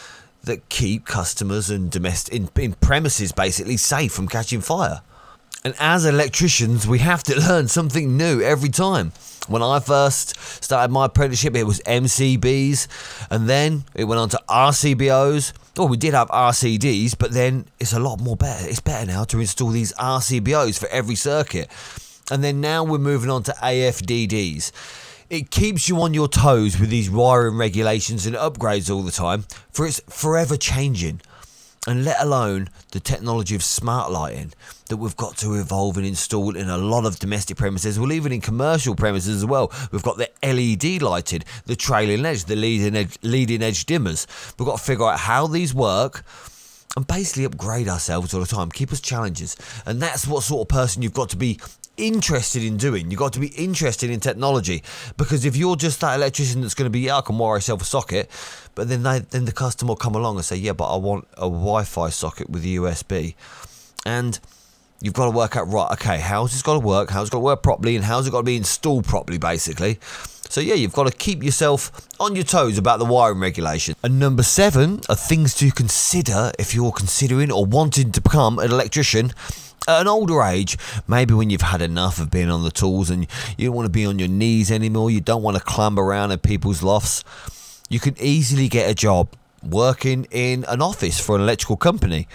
that 0.43 0.67
keep 0.69 1.05
customers 1.05 1.69
and 1.69 1.89
domestic 1.89 2.33
in, 2.33 2.49
in 2.57 2.73
premises 2.73 3.31
basically 3.31 3.77
safe 3.77 4.11
from 4.11 4.27
catching 4.27 4.61
fire. 4.61 5.01
And 5.65 5.73
as 5.79 6.05
electricians, 6.05 6.87
we 6.87 6.99
have 6.99 7.23
to 7.23 7.39
learn 7.49 7.67
something 7.67 8.15
new 8.15 8.39
every 8.39 8.69
time. 8.69 9.11
When 9.47 9.63
I 9.63 9.79
first 9.79 10.39
started 10.63 10.93
my 10.93 11.07
apprenticeship, 11.07 11.55
it 11.55 11.63
was 11.63 11.79
MCBs, 11.81 13.27
and 13.31 13.49
then 13.49 13.83
it 13.95 14.03
went 14.03 14.19
on 14.19 14.29
to 14.29 14.39
RCBOs. 14.47 15.53
Oh, 15.77 15.87
we 15.87 15.97
did 15.97 16.13
have 16.13 16.29
RCDs, 16.29 17.17
but 17.17 17.31
then 17.31 17.65
it's 17.79 17.93
a 17.93 17.99
lot 17.99 18.19
more 18.19 18.35
better. 18.35 18.67
It's 18.67 18.79
better 18.79 19.07
now 19.07 19.23
to 19.25 19.39
install 19.39 19.69
these 19.69 19.91
RCBOs 19.93 20.77
for 20.79 20.87
every 20.89 21.15
circuit. 21.15 21.71
And 22.29 22.43
then 22.43 22.61
now 22.61 22.83
we're 22.83 22.99
moving 22.99 23.31
on 23.31 23.41
to 23.43 23.51
AFDDs. 23.53 24.71
It 25.31 25.49
keeps 25.49 25.89
you 25.89 25.99
on 26.01 26.13
your 26.13 26.27
toes 26.27 26.79
with 26.79 26.91
these 26.91 27.09
wiring 27.09 27.57
regulations 27.57 28.27
and 28.27 28.35
upgrades 28.35 28.93
all 28.93 29.01
the 29.01 29.11
time, 29.11 29.45
for 29.71 29.87
it's 29.87 29.99
forever 30.09 30.57
changing 30.57 31.21
and 31.87 32.03
let 32.03 32.21
alone 32.21 32.69
the 32.91 32.99
technology 32.99 33.55
of 33.55 33.63
smart 33.63 34.11
lighting 34.11 34.53
that 34.89 34.97
we've 34.97 35.15
got 35.15 35.37
to 35.37 35.55
evolve 35.55 35.97
and 35.97 36.05
install 36.05 36.55
in 36.55 36.69
a 36.69 36.77
lot 36.77 37.05
of 37.05 37.19
domestic 37.19 37.57
premises, 37.57 37.99
well, 37.99 38.11
even 38.11 38.31
in 38.31 38.41
commercial 38.41 38.95
premises 38.95 39.37
as 39.37 39.45
well. 39.45 39.71
We've 39.91 40.03
got 40.03 40.17
the 40.17 40.29
LED 40.43 41.01
lighted, 41.01 41.45
the 41.65 41.75
trailing 41.75 42.25
edge, 42.25 42.45
the 42.45 42.55
leading 42.55 42.95
edge, 42.95 43.17
leading 43.21 43.61
edge 43.61 43.85
dimmers. 43.85 44.27
We've 44.57 44.67
got 44.67 44.77
to 44.77 44.83
figure 44.83 45.05
out 45.05 45.19
how 45.19 45.47
these 45.47 45.73
work 45.73 46.23
and 46.95 47.05
basically 47.05 47.43
upgrade 47.43 47.87
ourselves 47.87 48.33
all 48.33 48.39
the 48.39 48.47
time, 48.47 48.69
keep 48.71 48.91
us 48.91 49.01
challenges. 49.01 49.55
And 49.85 50.01
that's 50.01 50.27
what 50.27 50.43
sort 50.43 50.61
of 50.61 50.69
person 50.69 51.01
you've 51.01 51.13
got 51.13 51.29
to 51.29 51.37
be 51.37 51.59
interested 51.97 52.63
in 52.63 52.77
doing. 52.77 53.11
You've 53.11 53.19
got 53.19 53.33
to 53.33 53.39
be 53.39 53.47
interested 53.47 54.09
in 54.09 54.19
technology 54.19 54.83
because 55.17 55.45
if 55.45 55.55
you're 55.55 55.75
just 55.75 56.01
that 56.01 56.15
electrician 56.15 56.61
that's 56.61 56.73
going 56.73 56.85
to 56.85 56.89
be, 56.89 57.01
yeah, 57.01 57.17
I 57.17 57.21
can 57.21 57.37
wire 57.37 57.55
myself 57.55 57.81
a 57.81 57.85
socket, 57.85 58.29
but 58.75 58.89
then 58.89 59.03
they, 59.03 59.19
then 59.19 59.45
the 59.45 59.51
customer 59.51 59.89
will 59.89 59.95
come 59.95 60.15
along 60.15 60.35
and 60.35 60.45
say, 60.45 60.55
yeah, 60.55 60.73
but 60.73 60.93
I 60.93 60.97
want 60.97 61.27
a 61.33 61.49
Wi-Fi 61.49 62.09
socket 62.09 62.49
with 62.49 62.63
USB, 62.63 63.35
and 64.05 64.39
you've 65.01 65.13
got 65.13 65.25
to 65.25 65.31
work 65.31 65.55
out 65.55 65.67
right. 65.71 65.91
Okay, 65.93 66.19
how's 66.19 66.51
this 66.51 66.61
got 66.61 66.73
to 66.73 66.79
work? 66.79 67.09
How's 67.09 67.29
it 67.29 67.31
got 67.31 67.39
to 67.39 67.43
work 67.43 67.63
properly? 67.63 67.95
And 67.95 68.05
how's 68.05 68.27
it 68.27 68.31
got 68.31 68.39
to 68.39 68.43
be 68.43 68.57
installed 68.57 69.05
properly? 69.05 69.37
Basically. 69.37 69.99
So 70.47 70.61
yeah, 70.61 70.75
you've 70.75 70.93
got 70.93 71.07
to 71.07 71.17
keep 71.17 71.43
yourself 71.43 71.91
on 72.19 72.35
your 72.35 72.43
toes 72.43 72.77
about 72.77 72.99
the 72.99 73.05
wiring 73.05 73.39
regulation. 73.39 73.95
And 74.03 74.19
number 74.19 74.43
seven 74.43 75.01
are 75.09 75.15
things 75.15 75.55
to 75.55 75.71
consider 75.71 76.51
if 76.59 76.75
you're 76.75 76.91
considering 76.91 77.51
or 77.51 77.65
wanting 77.65 78.11
to 78.11 78.21
become 78.21 78.59
an 78.59 78.71
electrician 78.71 79.33
at 79.87 80.01
an 80.01 80.07
older 80.07 80.41
age, 80.41 80.77
maybe 81.07 81.33
when 81.33 81.49
you've 81.49 81.61
had 81.61 81.81
enough 81.81 82.19
of 82.19 82.31
being 82.31 82.49
on 82.49 82.63
the 82.63 82.71
tools 82.71 83.09
and 83.09 83.27
you 83.57 83.67
don't 83.67 83.75
want 83.75 83.85
to 83.85 83.91
be 83.91 84.05
on 84.05 84.19
your 84.19 84.27
knees 84.27 84.71
anymore, 84.71 85.11
you 85.11 85.21
don't 85.21 85.43
want 85.43 85.57
to 85.57 85.63
climb 85.63 85.99
around 85.99 86.31
in 86.31 86.39
people's 86.39 86.81
lofts, 86.81 87.23
you 87.89 87.99
can 87.99 88.15
easily 88.19 88.67
get 88.67 88.89
a 88.89 88.95
job 88.95 89.29
working 89.63 90.27
in 90.31 90.65
an 90.65 90.81
office 90.81 91.19
for 91.19 91.35
an 91.35 91.41
electrical 91.41 91.77
company. 91.77 92.27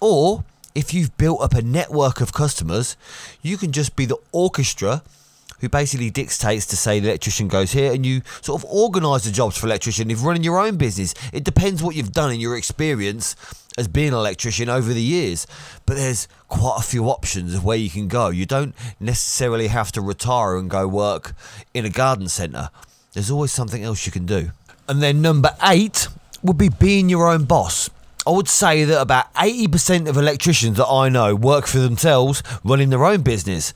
Or 0.00 0.44
if 0.74 0.92
you've 0.92 1.16
built 1.16 1.40
up 1.40 1.54
a 1.54 1.62
network 1.62 2.20
of 2.20 2.32
customers, 2.32 2.96
you 3.42 3.56
can 3.56 3.72
just 3.72 3.96
be 3.96 4.06
the 4.06 4.18
orchestra 4.32 5.02
who 5.60 5.68
basically 5.68 6.10
dictates 6.10 6.66
to 6.66 6.76
say 6.76 7.00
the 7.00 7.08
electrician 7.08 7.48
goes 7.48 7.72
here 7.72 7.92
and 7.92 8.04
you 8.04 8.20
sort 8.42 8.62
of 8.62 8.68
organise 8.70 9.24
the 9.24 9.30
jobs 9.30 9.56
for 9.56 9.66
electrician. 9.66 10.08
Running 10.08 10.44
your 10.44 10.58
own 10.58 10.76
business, 10.76 11.14
it 11.32 11.44
depends 11.44 11.82
what 11.82 11.96
you've 11.96 12.12
done 12.12 12.32
in 12.32 12.40
your 12.40 12.56
experience 12.56 13.34
as 13.78 13.88
being 13.88 14.08
an 14.08 14.14
electrician 14.14 14.68
over 14.68 14.92
the 14.92 15.02
years. 15.02 15.46
But 15.86 15.96
there's 15.96 16.28
quite 16.48 16.76
a 16.78 16.82
few 16.82 17.06
options 17.06 17.54
of 17.54 17.64
where 17.64 17.78
you 17.78 17.88
can 17.88 18.08
go. 18.08 18.28
You 18.28 18.46
don't 18.46 18.74
necessarily 19.00 19.68
have 19.68 19.90
to 19.92 20.00
retire 20.00 20.56
and 20.56 20.68
go 20.68 20.86
work 20.86 21.34
in 21.72 21.84
a 21.84 21.90
garden 21.90 22.28
centre. 22.28 22.70
There's 23.12 23.30
always 23.30 23.52
something 23.52 23.82
else 23.82 24.06
you 24.06 24.12
can 24.12 24.26
do. 24.26 24.50
And 24.88 25.02
then 25.02 25.22
number 25.22 25.50
eight 25.62 26.08
would 26.42 26.58
be 26.58 26.68
being 26.68 27.08
your 27.08 27.28
own 27.28 27.44
boss. 27.44 27.90
I 28.26 28.30
would 28.30 28.48
say 28.48 28.84
that 28.84 29.00
about 29.00 29.32
80% 29.34 30.08
of 30.08 30.16
electricians 30.16 30.78
that 30.78 30.86
I 30.86 31.08
know 31.08 31.34
work 31.34 31.66
for 31.66 31.78
themselves, 31.78 32.42
running 32.64 32.90
their 32.90 33.04
own 33.04 33.22
business. 33.22 33.74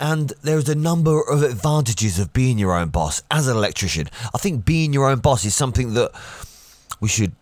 And 0.00 0.32
there's 0.42 0.68
a 0.68 0.74
number 0.74 1.20
of 1.20 1.42
advantages 1.42 2.18
of 2.18 2.32
being 2.32 2.58
your 2.58 2.72
own 2.72 2.88
boss 2.88 3.22
as 3.30 3.48
an 3.48 3.56
electrician. 3.56 4.08
I 4.34 4.38
think 4.38 4.64
being 4.64 4.92
your 4.92 5.08
own 5.08 5.20
boss 5.20 5.44
is 5.44 5.54
something 5.54 5.94
that 5.94 6.10
we 7.00 7.08
should 7.08 7.32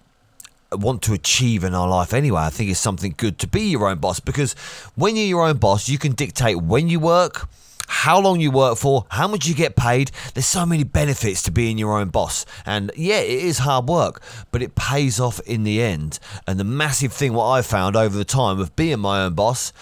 want 0.72 1.02
to 1.02 1.12
achieve 1.12 1.64
in 1.64 1.74
our 1.74 1.88
life 1.88 2.12
anyway. 2.12 2.42
I 2.42 2.50
think 2.50 2.70
it's 2.70 2.80
something 2.80 3.14
good 3.16 3.38
to 3.40 3.46
be 3.46 3.62
your 3.62 3.88
own 3.88 3.98
boss 3.98 4.20
because 4.20 4.54
when 4.94 5.16
you're 5.16 5.26
your 5.26 5.46
own 5.46 5.58
boss, 5.58 5.88
you 5.88 5.98
can 5.98 6.12
dictate 6.12 6.56
when 6.60 6.88
you 6.88 7.00
work, 7.00 7.48
how 7.86 8.20
long 8.20 8.40
you 8.40 8.50
work 8.50 8.78
for, 8.78 9.06
how 9.10 9.28
much 9.28 9.46
you 9.46 9.54
get 9.54 9.76
paid. 9.76 10.10
There's 10.34 10.46
so 10.46 10.66
many 10.66 10.84
benefits 10.84 11.42
to 11.42 11.50
being 11.50 11.78
your 11.78 11.98
own 11.98 12.08
boss. 12.08 12.46
And 12.66 12.90
yeah, 12.96 13.20
it 13.20 13.42
is 13.42 13.58
hard 13.58 13.86
work, 13.88 14.22
but 14.50 14.62
it 14.62 14.74
pays 14.74 15.20
off 15.20 15.40
in 15.40 15.64
the 15.64 15.82
end. 15.82 16.18
And 16.46 16.58
the 16.58 16.64
massive 16.64 17.12
thing 17.12 17.32
what 17.34 17.46
I've 17.46 17.66
found 17.66 17.96
over 17.96 18.16
the 18.16 18.24
time 18.24 18.60
of 18.60 18.74
being 18.76 19.00
my 19.00 19.24
own 19.24 19.34
boss 19.34 19.72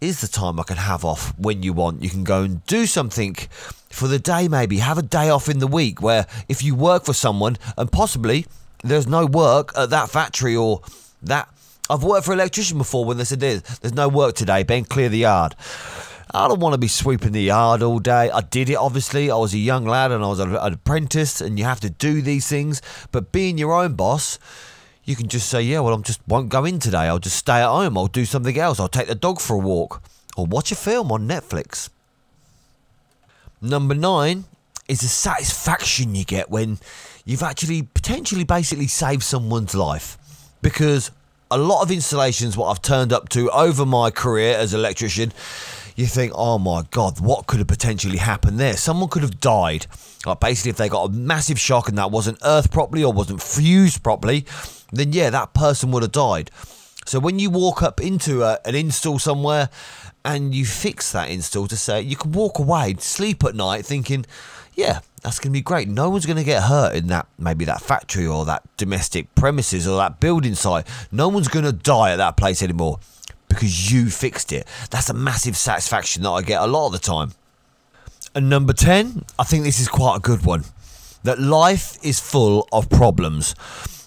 is 0.00 0.20
the 0.20 0.28
time 0.28 0.58
I 0.58 0.64
can 0.64 0.76
have 0.76 1.04
off 1.04 1.36
when 1.38 1.62
you 1.62 1.72
want. 1.72 2.02
You 2.02 2.10
can 2.10 2.24
go 2.24 2.42
and 2.42 2.64
do 2.66 2.86
something 2.86 3.36
for 3.88 4.08
the 4.08 4.18
day, 4.18 4.48
maybe 4.48 4.78
have 4.78 4.98
a 4.98 5.02
day 5.02 5.28
off 5.30 5.48
in 5.48 5.58
the 5.58 5.66
week 5.66 6.02
where 6.02 6.26
if 6.48 6.62
you 6.62 6.74
work 6.74 7.04
for 7.04 7.12
someone 7.12 7.56
and 7.76 7.92
possibly 7.92 8.46
there's 8.82 9.06
no 9.06 9.26
work 9.26 9.72
at 9.76 9.90
that 9.90 10.10
factory 10.10 10.56
or 10.56 10.82
that. 11.22 11.48
I've 11.90 12.04
worked 12.04 12.24
for 12.24 12.32
an 12.32 12.38
electrician 12.38 12.78
before 12.78 13.04
when 13.04 13.18
they 13.18 13.24
said 13.24 13.40
there's 13.40 13.92
no 13.92 14.08
work 14.08 14.34
today, 14.34 14.62
Ben, 14.62 14.84
clear 14.84 15.08
the 15.08 15.18
yard. 15.18 15.54
I 16.34 16.48
don't 16.48 16.60
want 16.60 16.72
to 16.72 16.78
be 16.78 16.88
sweeping 16.88 17.32
the 17.32 17.42
yard 17.42 17.82
all 17.82 17.98
day. 17.98 18.30
I 18.30 18.40
did 18.40 18.70
it, 18.70 18.76
obviously. 18.76 19.30
I 19.30 19.36
was 19.36 19.52
a 19.52 19.58
young 19.58 19.84
lad 19.84 20.10
and 20.12 20.24
I 20.24 20.28
was 20.28 20.40
an 20.40 20.54
apprentice, 20.54 21.42
and 21.42 21.58
you 21.58 21.66
have 21.66 21.80
to 21.80 21.90
do 21.90 22.22
these 22.22 22.48
things. 22.48 22.80
But 23.10 23.32
being 23.32 23.58
your 23.58 23.72
own 23.72 23.94
boss, 23.94 24.38
you 25.04 25.14
can 25.14 25.28
just 25.28 25.50
say, 25.50 25.60
yeah, 25.60 25.80
well, 25.80 25.98
I 25.98 26.00
just 26.00 26.26
won't 26.26 26.48
go 26.48 26.64
in 26.64 26.78
today. 26.78 27.00
I'll 27.00 27.18
just 27.18 27.36
stay 27.36 27.60
at 27.60 27.68
home. 27.68 27.98
I'll 27.98 28.06
do 28.06 28.24
something 28.24 28.58
else. 28.58 28.80
I'll 28.80 28.88
take 28.88 29.08
the 29.08 29.14
dog 29.14 29.40
for 29.40 29.56
a 29.56 29.58
walk 29.58 30.02
or 30.36 30.46
watch 30.46 30.72
a 30.72 30.74
film 30.74 31.12
on 31.12 31.28
Netflix. 31.28 31.90
Number 33.60 33.94
nine 33.94 34.44
is 34.88 35.00
the 35.00 35.08
satisfaction 35.08 36.14
you 36.14 36.24
get 36.24 36.50
when 36.50 36.78
you've 37.24 37.42
actually 37.42 37.82
potentially 37.82 38.44
basically 38.44 38.86
saved 38.86 39.22
someone's 39.22 39.74
life. 39.74 40.16
Because 40.62 41.10
a 41.50 41.58
lot 41.58 41.82
of 41.82 41.90
installations, 41.90 42.56
what 42.56 42.68
I've 42.68 42.82
turned 42.82 43.12
up 43.12 43.28
to 43.30 43.50
over 43.50 43.84
my 43.84 44.10
career 44.10 44.56
as 44.56 44.72
an 44.72 44.80
electrician, 44.80 45.32
you 45.96 46.06
think, 46.06 46.32
oh 46.34 46.58
my 46.58 46.84
God, 46.90 47.20
what 47.20 47.46
could 47.46 47.58
have 47.58 47.68
potentially 47.68 48.18
happened 48.18 48.58
there? 48.58 48.76
Someone 48.76 49.08
could 49.08 49.22
have 49.22 49.40
died. 49.40 49.86
Like 50.26 50.40
basically, 50.40 50.70
if 50.70 50.76
they 50.76 50.88
got 50.88 51.08
a 51.08 51.12
massive 51.12 51.58
shock 51.58 51.88
and 51.88 51.98
that 51.98 52.10
wasn't 52.10 52.38
earthed 52.44 52.70
properly 52.70 53.04
or 53.04 53.12
wasn't 53.12 53.42
fused 53.42 54.02
properly, 54.02 54.46
then 54.92 55.12
yeah, 55.12 55.30
that 55.30 55.54
person 55.54 55.90
would 55.92 56.02
have 56.02 56.12
died. 56.12 56.50
So 57.04 57.18
when 57.18 57.38
you 57.38 57.50
walk 57.50 57.82
up 57.82 58.00
into 58.00 58.42
a, 58.42 58.58
an 58.64 58.74
install 58.74 59.18
somewhere 59.18 59.70
and 60.24 60.54
you 60.54 60.64
fix 60.64 61.12
that 61.12 61.30
install 61.30 61.66
to 61.66 61.76
say, 61.76 62.00
you 62.00 62.16
can 62.16 62.32
walk 62.32 62.58
away, 62.58 62.94
sleep 62.98 63.42
at 63.44 63.54
night 63.54 63.84
thinking, 63.84 64.24
yeah, 64.74 65.00
that's 65.22 65.38
going 65.38 65.52
to 65.52 65.58
be 65.58 65.62
great. 65.62 65.88
No 65.88 66.08
one's 66.10 66.26
going 66.26 66.38
to 66.38 66.44
get 66.44 66.62
hurt 66.62 66.94
in 66.94 67.08
that, 67.08 67.26
maybe 67.38 67.64
that 67.64 67.82
factory 67.82 68.26
or 68.26 68.44
that 68.44 68.62
domestic 68.76 69.34
premises 69.34 69.88
or 69.88 69.96
that 69.98 70.20
building 70.20 70.54
site. 70.54 70.86
No 71.10 71.28
one's 71.28 71.48
going 71.48 71.64
to 71.64 71.72
die 71.72 72.12
at 72.12 72.16
that 72.16 72.36
place 72.36 72.62
anymore 72.62 73.00
because 73.54 73.92
you 73.92 74.10
fixed 74.10 74.52
it. 74.52 74.66
That's 74.90 75.10
a 75.10 75.14
massive 75.14 75.56
satisfaction 75.56 76.22
that 76.22 76.30
I 76.30 76.42
get 76.42 76.60
a 76.60 76.66
lot 76.66 76.86
of 76.86 76.92
the 76.92 76.98
time. 76.98 77.32
And 78.34 78.48
number 78.48 78.72
10, 78.72 79.24
I 79.38 79.44
think 79.44 79.64
this 79.64 79.78
is 79.78 79.88
quite 79.88 80.16
a 80.16 80.20
good 80.20 80.44
one. 80.44 80.64
That 81.24 81.38
life 81.38 81.98
is 82.02 82.18
full 82.18 82.66
of 82.72 82.88
problems 82.88 83.54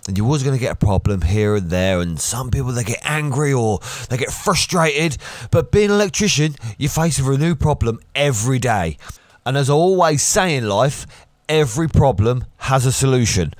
and 0.07 0.17
you're 0.17 0.25
always 0.25 0.43
going 0.43 0.55
to 0.55 0.61
get 0.61 0.71
a 0.71 0.75
problem 0.75 1.21
here 1.21 1.55
and 1.55 1.69
there 1.69 1.99
and 1.99 2.19
some 2.19 2.51
people 2.51 2.71
they 2.71 2.83
get 2.83 2.99
angry 3.03 3.51
or 3.51 3.79
they 4.09 4.17
get 4.17 4.31
frustrated 4.31 5.17
but 5.51 5.71
being 5.71 5.89
an 5.89 5.95
electrician 5.95 6.55
you 6.77 6.87
face 6.87 7.17
a 7.17 7.37
new 7.37 7.55
problem 7.55 7.99
every 8.13 8.59
day 8.59 8.97
and 9.45 9.57
as 9.57 9.69
i 9.69 9.73
always 9.73 10.21
say 10.21 10.55
in 10.55 10.69
life 10.69 11.07
every 11.49 11.87
problem 11.87 12.45
has 12.57 12.85
a 12.85 12.91
solution 12.91 13.51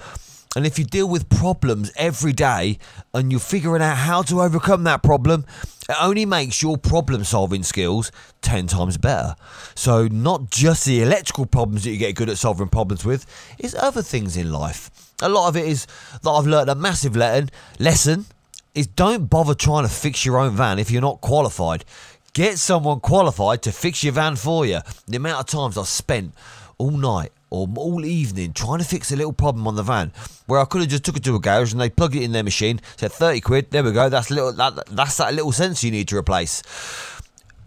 and 0.56 0.66
if 0.66 0.80
you 0.80 0.86
deal 0.86 1.08
with 1.08 1.30
problems 1.30 1.92
every 1.98 2.32
day 2.32 2.78
and 3.14 3.32
you're 3.32 3.40
figuring 3.40 3.82
out 3.82 3.98
how 3.98 4.22
to 4.24 4.42
overcome 4.42 4.84
that 4.86 5.04
problem, 5.04 5.46
it 5.90 5.96
only 6.02 6.26
makes 6.26 6.62
your 6.62 6.78
problem 6.78 7.24
solving 7.24 7.62
skills 7.62 8.12
10 8.42 8.68
times 8.68 8.98
better. 8.98 9.36
So, 9.76 10.08
not 10.08 10.50
just 10.50 10.86
the 10.86 11.02
electrical 11.02 11.46
problems 11.46 11.84
that 11.84 11.92
you 11.92 11.98
get 11.98 12.16
good 12.16 12.30
at 12.30 12.38
solving 12.38 12.70
problems 12.70 13.04
with, 13.04 13.26
it's 13.60 13.76
other 13.76 14.02
things 14.02 14.38
in 14.38 14.52
life. 14.52 14.90
A 15.22 15.30
lot 15.30 15.50
of 15.50 15.58
it 15.58 15.66
is 15.66 15.86
that 16.24 16.30
I've 16.30 16.48
learned 16.48 16.70
a 16.70 16.76
massive 16.76 17.16
lesson, 17.16 17.50
lesson 17.78 18.26
is 18.74 18.88
don't 18.88 19.30
bother 19.30 19.54
trying 19.54 19.84
to 19.84 19.94
fix 19.94 20.26
your 20.26 20.38
own 20.38 20.56
van 20.56 20.80
if 20.80 20.90
you're 20.90 21.02
not 21.02 21.22
qualified. 21.22 21.86
Get 22.34 22.58
someone 22.60 23.00
qualified 23.00 23.62
to 23.64 23.72
fix 23.72 24.04
your 24.04 24.14
van 24.14 24.36
for 24.36 24.66
you. 24.66 24.80
The 25.08 25.18
amount 25.18 25.40
of 25.40 25.46
times 25.46 25.78
I've 25.78 25.88
spent 25.88 26.34
all 26.78 26.92
night 26.92 27.32
or 27.56 27.68
all 27.78 28.06
evening 28.06 28.54
trying 28.54 28.80
to 28.80 28.86
fix 28.86 29.12
a 29.12 29.16
little 29.16 29.34
problem 29.34 29.68
on 29.68 29.76
the 29.76 29.84
van 29.84 30.12
where 30.46 30.60
I 30.60 30.66
could 30.66 30.82
have 30.82 30.90
just 30.90 31.04
took 31.04 31.18
it 31.18 31.24
to 31.24 31.36
a 31.36 31.40
garage 31.40 31.72
and 31.72 31.82
they 31.82 31.90
plugged 31.90 32.16
it 32.16 32.24
in 32.24 32.32
their 32.32 32.44
machine, 32.44 32.82
said 32.98 33.12
30 33.12 33.42
quid, 33.42 33.72
there 33.72 33.84
we 33.84 33.92
go, 33.92 34.10
that's 34.10 34.30
little 34.30 34.52
that, 34.54 34.86
that's 34.88 35.18
that 35.18 35.34
little 35.34 35.52
sensor 35.52 35.88
you 35.88 35.92
need 35.92 36.08
to 36.10 36.18
replace. 36.18 36.62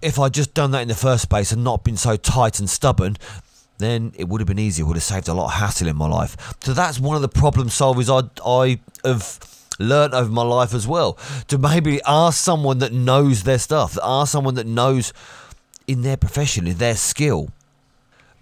If 0.00 0.18
I'd 0.18 0.35
just 0.35 0.54
done 0.54 0.71
that 0.73 0.83
in 0.83 0.88
the 0.88 0.95
first 0.95 1.28
place 1.28 1.50
and 1.50 1.64
not 1.64 1.83
been 1.83 1.97
so 1.97 2.16
tight 2.16 2.61
and 2.61 2.71
stubborn, 2.71 3.16
then 3.78 4.12
it 4.16 4.28
would 4.28 4.40
have 4.40 4.49
been 4.49 4.59
easier, 4.59 4.85
would 4.87 4.97
have 4.97 5.02
saved 5.02 5.28
a 5.28 5.35
lot 5.35 5.47
of 5.47 5.52
hassle 5.52 5.88
in 5.88 5.97
my 5.97 6.07
life. 6.07 6.37
So 6.62 6.73
that's 6.73 7.00
one 7.00 7.16
of 7.16 7.23
the 7.23 7.28
problem 7.28 7.68
solvers 7.68 8.09
I, 8.11 8.28
I 8.49 8.80
have 9.09 9.40
learned 9.78 10.14
over 10.14 10.30
my 10.30 10.42
life 10.42 10.75
as 10.75 10.87
well. 10.87 11.14
To 11.49 11.59
maybe 11.59 12.00
ask 12.07 12.38
someone 12.38 12.78
that 12.78 12.92
knows 12.92 13.45
their 13.45 13.59
stuff, 13.59 13.97
ask 14.02 14.33
someone 14.33 14.54
that 14.54 14.66
knows 14.66 15.12
in 15.87 16.02
their 16.02 16.16
profession, 16.16 16.66
in 16.66 16.78
their 16.78 16.97
skill. 16.97 17.50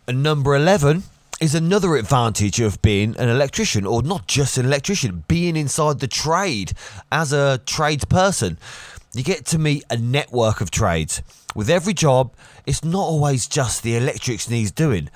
And 0.09 0.23
number 0.23 0.55
11 0.55 1.05
is 1.41 1.55
another 1.55 1.97
advantage 1.97 2.61
of 2.61 2.81
being 2.81 3.17
an 3.19 3.29
electrician, 3.29 3.87
or 3.87 4.03
not 4.03 4.27
just 4.27 4.57
an 4.57 4.65
electrician, 4.65 5.25
being 5.29 5.57
inside 5.57 6.01
the 6.01 6.09
trade 6.09 6.73
as 7.13 7.33
a 7.33 7.61
tradesperson. 7.67 8.57
You 9.13 9.23
get 9.23 9.45
to 9.47 9.59
meet 9.59 9.85
a 9.91 9.97
network 9.97 10.61
of 10.61 10.71
trades. 10.71 11.23
With 11.55 11.69
every 11.69 11.95
job, 11.95 12.35
it's 12.67 12.85
not 12.85 13.03
always 13.03 13.47
just 13.47 13.83
the 13.83 13.97
electrics 13.97 14.49
needs 14.49 14.71
doing. 14.71 15.11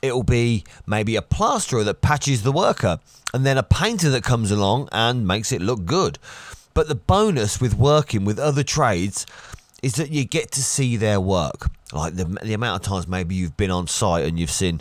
It'll 0.00 0.22
be 0.22 0.64
maybe 0.86 1.16
a 1.16 1.22
plasterer 1.22 1.84
that 1.84 2.00
patches 2.00 2.42
the 2.42 2.52
worker, 2.52 3.00
and 3.34 3.44
then 3.44 3.58
a 3.58 3.62
painter 3.62 4.08
that 4.10 4.24
comes 4.24 4.50
along 4.50 4.88
and 4.92 5.26
makes 5.26 5.52
it 5.52 5.60
look 5.60 5.84
good. 5.84 6.18
But 6.72 6.88
the 6.88 6.94
bonus 6.94 7.60
with 7.60 7.74
working 7.74 8.24
with 8.24 8.38
other 8.38 8.62
trades 8.62 9.26
is 9.82 9.94
that 9.96 10.10
you 10.10 10.24
get 10.24 10.50
to 10.52 10.62
see 10.62 10.96
their 10.96 11.20
work. 11.20 11.70
Like 11.92 12.14
the, 12.14 12.24
the 12.24 12.54
amount 12.54 12.82
of 12.82 12.88
times 12.88 13.08
maybe 13.08 13.34
you've 13.34 13.56
been 13.56 13.70
on 13.70 13.86
site 13.86 14.26
and 14.26 14.38
you've 14.38 14.50
seen 14.50 14.80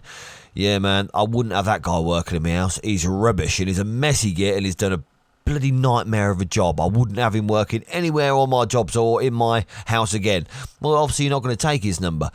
yeah, 0.57 0.79
man, 0.79 1.07
I 1.13 1.21
wouldn't 1.21 1.53
have 1.53 1.65
that 1.65 1.83
guy 1.83 1.99
working 1.99 2.37
in 2.37 2.41
my 2.41 2.53
house. 2.53 2.79
He's 2.83 3.05
rubbish 3.05 3.59
and 3.59 3.67
he's 3.67 3.77
a 3.77 3.83
messy 3.83 4.31
git 4.33 4.57
and 4.57 4.65
he's 4.65 4.75
done 4.75 4.91
a 4.91 5.03
bloody 5.45 5.71
nightmare 5.71 6.31
of 6.31 6.41
a 6.41 6.45
job. 6.45 6.81
I 6.81 6.87
wouldn't 6.87 7.19
have 7.19 7.35
him 7.35 7.45
working 7.45 7.83
anywhere 7.89 8.33
on 8.33 8.49
my 8.49 8.65
jobs 8.65 8.95
or 8.95 9.21
in 9.21 9.35
my 9.35 9.67
house 9.85 10.15
again. 10.15 10.47
Well, 10.81 10.95
obviously, 10.95 11.25
you're 11.25 11.29
not 11.29 11.43
going 11.43 11.55
to 11.55 11.61
take 11.61 11.83
his 11.83 12.01
number. 12.01 12.31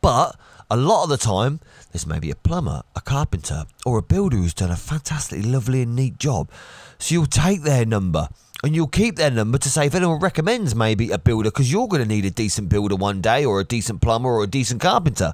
But 0.00 0.34
a 0.72 0.76
lot 0.76 1.04
of 1.04 1.10
the 1.10 1.16
time, 1.16 1.60
there's 1.92 2.04
maybe 2.04 2.32
a 2.32 2.34
plumber, 2.34 2.82
a 2.96 3.00
carpenter, 3.00 3.66
or 3.86 3.98
a 3.98 4.02
builder 4.02 4.38
who's 4.38 4.54
done 4.54 4.72
a 4.72 4.76
fantastically 4.76 5.48
lovely 5.48 5.82
and 5.82 5.94
neat 5.94 6.18
job. 6.18 6.50
So 6.98 7.14
you'll 7.14 7.26
take 7.26 7.62
their 7.62 7.86
number 7.86 8.26
and 8.64 8.74
you'll 8.74 8.88
keep 8.88 9.14
their 9.14 9.30
number 9.30 9.58
to 9.58 9.68
say 9.68 9.86
if 9.86 9.94
anyone 9.94 10.18
recommends 10.18 10.74
maybe 10.74 11.12
a 11.12 11.18
builder 11.18 11.50
because 11.50 11.70
you're 11.70 11.86
going 11.86 12.02
to 12.02 12.08
need 12.08 12.24
a 12.24 12.30
decent 12.30 12.68
builder 12.68 12.96
one 12.96 13.20
day 13.20 13.44
or 13.44 13.60
a 13.60 13.64
decent 13.64 14.00
plumber 14.00 14.30
or 14.30 14.42
a 14.42 14.48
decent 14.48 14.80
carpenter. 14.80 15.32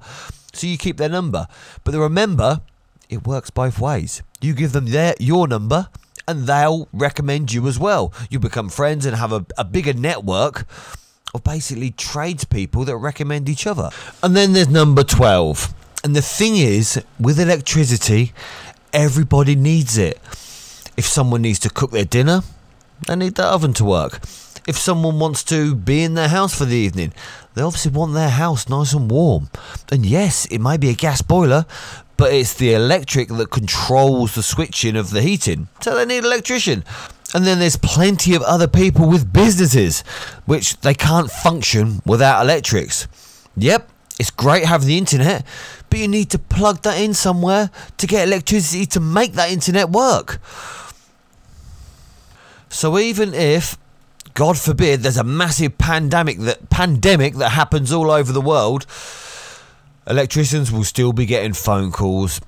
So 0.53 0.67
you 0.67 0.79
keep 0.79 0.97
their 0.97 1.09
number. 1.09 1.47
But 1.85 1.95
remember, 1.95 2.63
it 3.09 3.27
works 3.27 3.51
both 3.51 3.79
ways. 3.79 4.23
You 4.41 4.55
give 4.55 4.73
them 4.73 4.87
their 4.87 5.15
your 5.19 5.49
number 5.49 5.89
and 6.27 6.47
they'll 6.47 6.89
recommend 6.93 7.53
you 7.53 7.67
as 7.67 7.79
well. 7.79 8.13
You 8.31 8.39
become 8.39 8.69
friends 8.69 9.07
and 9.07 9.17
have 9.17 9.33
a, 9.33 9.47
a 9.57 9.65
bigger 9.65 9.95
network 9.95 10.67
of 11.35 11.43
basically 11.43 11.91
tradespeople 11.91 12.85
that 12.85 12.97
recommend 12.97 13.49
each 13.49 13.67
other. 13.67 13.91
And 14.23 14.37
then 14.37 14.53
there's 14.53 14.69
number 14.69 15.03
12. 15.03 15.75
And 16.05 16.15
the 16.15 16.23
thing 16.23 16.57
is, 16.57 17.03
with 17.19 17.41
electricity, 17.41 18.33
everybody 18.93 19.57
needs 19.57 19.99
it. 19.99 20.19
If 20.97 21.07
someone 21.07 21.43
needs 21.43 21.59
to 21.61 21.71
cook 21.71 21.91
their 21.91 22.05
dinner, 22.05 22.43
they 23.07 23.17
need 23.17 23.35
the 23.35 23.45
oven 23.45 23.73
to 23.75 23.85
work. 23.85 24.21
If 24.67 24.77
someone 24.77 25.19
wants 25.19 25.43
to 25.45 25.75
be 25.75 26.03
in 26.03 26.15
their 26.15 26.29
house 26.29 26.55
for 26.55 26.67
the 26.67 26.77
evening, 26.77 27.13
they 27.59 27.65
obviously 27.65 27.91
want 27.91 28.15
their 28.15 28.29
house 28.29 28.69
nice 28.69 28.93
and 28.93 29.11
warm. 29.11 29.51
And 29.91 30.07
yes, 30.07 30.47
it 30.47 30.61
may 30.61 30.77
be 30.77 30.91
a 30.91 30.95
gas 30.95 31.23
boiler, 31.23 31.67
but 32.17 32.33
it's 32.33 32.55
the 32.55 32.73
electric 32.73 33.29
that 33.31 33.51
controls 33.51 34.37
the 34.37 34.45
switching 34.45 34.95
of 34.95 35.11
the 35.11 35.23
heating. 35.23 35.67
So 35.81 35.97
they 35.97 36.07
need 36.07 36.19
an 36.19 36.27
electrician. 36.27 36.85
And 37.35 37.45
then 37.45 37.59
there's 37.59 37.77
plenty 37.77 38.37
of 38.37 38.43
other 38.43 38.69
people 38.69 39.09
with 39.09 39.33
businesses, 39.33 40.03
which 40.47 40.81
they 40.83 40.95
can't 40.95 41.33
function 41.33 42.01
without 42.07 42.43
electrics. 42.43 43.09
Yep, 43.57 43.91
it's 44.21 44.31
great 44.31 44.65
having 44.65 44.87
the 44.87 44.99
internet, 44.99 45.45
but 45.91 45.99
you 45.99 46.07
need 46.07 46.31
to 46.31 46.39
plug 46.39 46.83
that 46.83 47.01
in 47.01 47.13
somewhere 47.13 47.71
to 47.97 48.07
get 48.07 48.29
electricity 48.29 48.87
to 48.87 49.01
make 49.01 49.33
that 49.33 49.51
internet 49.51 49.91
work. 49.91 50.41
So 52.69 52.99
even 53.01 53.35
if 53.35 53.77
God 54.39 54.57
forbid 54.57 55.01
there's 55.01 55.17
a 55.17 55.25
massive 55.25 55.79
pandemic 55.79 56.39
that 56.39 56.71
pandemic 56.71 57.35
that 57.35 57.49
happens 57.49 57.93
all 57.93 58.09
over 58.09 58.31
the 58.31 58.41
world, 58.41 58.87
electricians 60.07 60.71
will 60.71 60.85
still 60.85 61.13
be 61.13 61.27
getting 61.27 61.53
phone 61.53 61.91
calls 61.91 62.41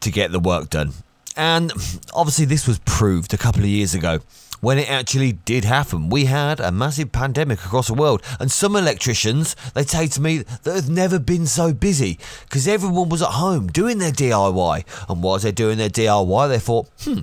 to 0.00 0.10
get 0.10 0.32
the 0.32 0.40
work 0.40 0.68
done. 0.68 0.94
And 1.36 1.70
obviously 2.12 2.44
this 2.44 2.66
was 2.66 2.80
proved 2.80 3.32
a 3.32 3.38
couple 3.38 3.60
of 3.60 3.68
years 3.68 3.94
ago 3.94 4.18
when 4.60 4.78
it 4.78 4.90
actually 4.90 5.30
did 5.30 5.64
happen. 5.64 6.08
We 6.08 6.24
had 6.24 6.58
a 6.58 6.72
massive 6.72 7.12
pandemic 7.12 7.64
across 7.64 7.86
the 7.86 7.94
world, 7.94 8.20
and 8.40 8.50
some 8.50 8.74
electricians 8.74 9.54
they 9.74 9.84
say 9.84 10.08
to 10.08 10.20
me 10.20 10.38
that 10.38 10.74
have 10.74 10.90
never 10.90 11.20
been 11.20 11.46
so 11.46 11.72
busy 11.72 12.18
because 12.46 12.66
everyone 12.66 13.10
was 13.10 13.22
at 13.22 13.28
home 13.28 13.68
doing 13.68 13.98
their 13.98 14.10
DIY, 14.10 15.08
and 15.08 15.22
while 15.22 15.38
they're 15.38 15.52
doing 15.52 15.78
their 15.78 15.88
DIY, 15.88 16.48
they 16.48 16.58
thought, 16.58 16.88
hmm. 17.02 17.20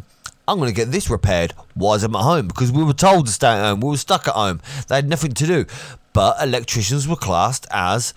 I'm 0.47 0.57
going 0.57 0.69
to 0.69 0.75
get 0.75 0.91
this 0.91 1.09
repaired 1.09 1.53
while 1.73 2.03
I'm 2.03 2.15
at 2.15 2.21
home 2.21 2.47
because 2.47 2.71
we 2.71 2.83
were 2.83 2.93
told 2.93 3.25
to 3.27 3.31
stay 3.31 3.47
at 3.47 3.63
home. 3.63 3.79
We 3.79 3.89
were 3.89 3.97
stuck 3.97 4.27
at 4.27 4.35
home. 4.35 4.61
They 4.87 4.95
had 4.95 5.09
nothing 5.09 5.31
to 5.33 5.47
do. 5.47 5.65
But 6.13 6.41
electricians 6.41 7.07
were 7.07 7.15
classed 7.15 7.67
as 7.71 8.13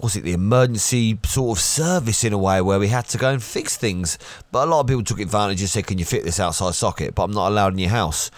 was 0.00 0.16
it 0.16 0.24
the 0.24 0.32
emergency 0.32 1.18
sort 1.24 1.56
of 1.56 1.62
service 1.62 2.24
in 2.24 2.32
a 2.32 2.38
way 2.38 2.60
where 2.60 2.80
we 2.80 2.88
had 2.88 3.06
to 3.06 3.18
go 3.18 3.30
and 3.30 3.42
fix 3.42 3.76
things. 3.76 4.18
But 4.50 4.66
a 4.66 4.70
lot 4.70 4.80
of 4.80 4.86
people 4.88 5.04
took 5.04 5.20
advantage 5.20 5.60
and 5.60 5.70
said, 5.70 5.86
Can 5.86 5.98
you 5.98 6.04
fit 6.04 6.24
this 6.24 6.40
outside 6.40 6.74
socket? 6.74 7.14
But 7.14 7.24
I'm 7.24 7.32
not 7.32 7.48
allowed 7.48 7.74
in 7.74 7.78
your 7.78 7.90
house. 7.90 8.30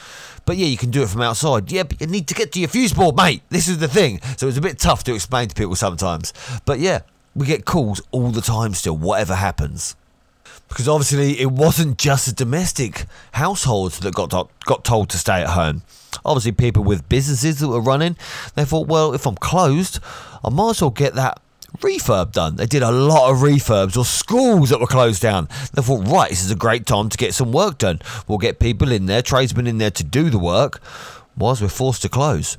But 0.45 0.59
yeah, 0.59 0.67
you 0.67 0.77
can 0.77 0.91
do 0.91 1.03
it 1.03 1.09
from 1.09 1.23
outside. 1.23 1.73
Yeah, 1.73 1.85
but 1.85 2.01
you 2.01 2.07
need 2.07 2.29
to 2.29 2.35
get 2.35 2.53
to 2.53 2.61
your 2.61 2.69
fuse 2.69 2.93
board, 2.93 3.17
mate. 3.17 3.43
This 3.49 3.69
is 3.69 3.79
the 3.79 3.89
thing. 3.89 4.21
So 4.37 4.49
it's 4.49 4.59
a 4.59 4.61
bit 4.61 4.79
tough 4.79 5.03
to 5.05 5.15
explain 5.15 5.49
to 5.49 5.55
people 5.55 5.77
sometimes. 5.77 6.33
But 6.67 6.79
yeah, 6.79 7.01
we 7.35 7.47
get 7.47 7.65
calls 7.65 8.01
all 8.11 8.31
the 8.31 8.43
time 8.43 8.75
still, 8.75 8.97
whatever 8.97 9.35
happens. 9.35 9.97
Because 10.69 10.89
obviously 10.89 11.41
it 11.41 11.51
wasn't 11.51 11.99
just 11.99 12.27
the 12.27 12.33
domestic 12.33 13.07
households 13.33 13.99
that 14.01 14.15
got 14.15 14.31
to- 14.31 14.49
got 14.65 14.85
told 14.85 15.09
to 15.11 15.19
stay 15.19 15.43
at 15.43 15.51
home. 15.51 15.83
Obviously, 16.25 16.53
people 16.53 16.83
with 16.83 17.09
businesses 17.09 17.61
that 17.61 17.69
were 17.69 17.81
running, 17.81 18.17
they 18.55 18.65
thought, 18.65 18.89
well, 18.89 19.15
if 19.15 19.27
I'm 19.27 19.37
closed, 19.37 20.01
I 20.45 20.51
might 20.51 20.71
as 20.71 20.81
well 20.83 20.91
get 20.91 21.15
that 21.15 21.41
refurb 21.79 22.33
done. 22.33 22.57
They 22.57 22.67
did 22.67 22.83
a 22.83 22.91
lot 22.91 23.31
of 23.31 23.39
refurbs 23.39 23.97
or 23.97 24.05
schools 24.05 24.71
that 24.71 24.81
were 24.81 24.87
closed 24.87 25.23
down. 25.23 25.49
They 25.75 25.83
thought, 25.83 26.07
right, 26.09 26.31
this 26.31 26.43
is 26.43 26.51
a 26.51 26.57
great 26.57 26.87
time 26.87 27.09
to 27.11 27.19
get 27.19 27.35
some 27.35 27.53
work 27.53 27.79
done. 27.79 28.01
We'll 28.27 28.39
get 28.39 28.59
people 28.59 28.91
in 28.93 29.07
there, 29.07 29.23
tradesmen 29.23 29.67
in 29.67 29.79
there 29.79 29.91
to 29.91 30.05
do 30.05 30.31
the 30.31 30.39
work, 30.39 30.81
whilst 31.37 31.63
we're 31.63 31.69
forced 31.69 32.03
to 32.03 32.09
close. 32.09 32.57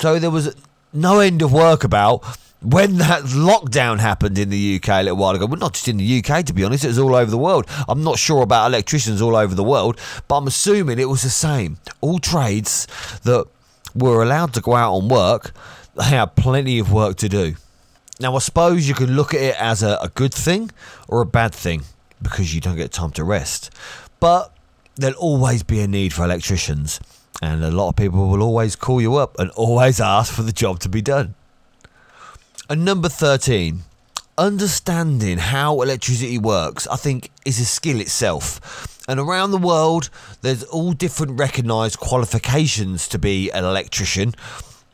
So 0.00 0.18
there 0.18 0.30
was 0.30 0.54
no 0.92 1.20
end 1.20 1.42
of 1.42 1.52
work 1.52 1.84
about 1.84 2.24
when 2.60 2.96
that 2.98 3.22
lockdown 3.22 3.98
happened 4.00 4.36
in 4.36 4.50
the 4.50 4.76
UK 4.76 4.88
a 4.88 5.02
little 5.04 5.18
while 5.18 5.34
ago. 5.34 5.46
Well, 5.46 5.58
not 5.58 5.74
just 5.74 5.88
in 5.88 5.96
the 5.96 6.18
UK, 6.18 6.44
to 6.46 6.52
be 6.52 6.64
honest, 6.64 6.84
it 6.84 6.88
was 6.88 6.98
all 6.98 7.14
over 7.14 7.30
the 7.30 7.38
world. 7.38 7.66
I'm 7.88 8.02
not 8.02 8.18
sure 8.18 8.42
about 8.42 8.66
electricians 8.66 9.22
all 9.22 9.36
over 9.36 9.54
the 9.54 9.64
world, 9.64 9.98
but 10.26 10.38
I'm 10.38 10.46
assuming 10.46 10.98
it 10.98 11.08
was 11.08 11.22
the 11.22 11.30
same. 11.30 11.78
All 12.00 12.18
trades 12.18 12.86
that 13.22 13.46
were 13.94 14.22
allowed 14.22 14.54
to 14.54 14.60
go 14.60 14.74
out 14.74 14.98
and 14.98 15.10
work, 15.10 15.52
they 15.94 16.04
had 16.04 16.34
plenty 16.34 16.78
of 16.78 16.92
work 16.92 17.16
to 17.18 17.28
do. 17.28 17.54
Now, 18.20 18.34
I 18.34 18.40
suppose 18.40 18.88
you 18.88 18.94
could 18.94 19.10
look 19.10 19.32
at 19.34 19.40
it 19.40 19.56
as 19.60 19.82
a, 19.82 19.96
a 20.02 20.08
good 20.08 20.34
thing 20.34 20.70
or 21.06 21.20
a 21.20 21.26
bad 21.26 21.54
thing 21.54 21.82
because 22.20 22.52
you 22.52 22.60
don't 22.60 22.76
get 22.76 22.90
time 22.90 23.12
to 23.12 23.22
rest. 23.22 23.70
But 24.18 24.52
there'll 24.96 25.16
always 25.16 25.62
be 25.62 25.80
a 25.80 25.86
need 25.86 26.12
for 26.12 26.24
electricians, 26.24 26.98
and 27.40 27.62
a 27.62 27.70
lot 27.70 27.90
of 27.90 27.96
people 27.96 28.28
will 28.28 28.42
always 28.42 28.74
call 28.74 29.00
you 29.00 29.14
up 29.14 29.38
and 29.38 29.52
always 29.52 30.00
ask 30.00 30.32
for 30.34 30.42
the 30.42 30.52
job 30.52 30.80
to 30.80 30.88
be 30.88 31.00
done. 31.00 31.36
And 32.70 32.84
number 32.84 33.08
13, 33.08 33.80
understanding 34.36 35.38
how 35.38 35.80
electricity 35.80 36.36
works, 36.36 36.86
I 36.88 36.96
think, 36.96 37.30
is 37.46 37.58
a 37.58 37.64
skill 37.64 37.98
itself. 37.98 39.02
And 39.08 39.18
around 39.18 39.52
the 39.52 39.58
world, 39.58 40.10
there's 40.42 40.64
all 40.64 40.92
different 40.92 41.38
recognised 41.38 41.98
qualifications 41.98 43.08
to 43.08 43.18
be 43.18 43.50
an 43.52 43.64
electrician 43.64 44.34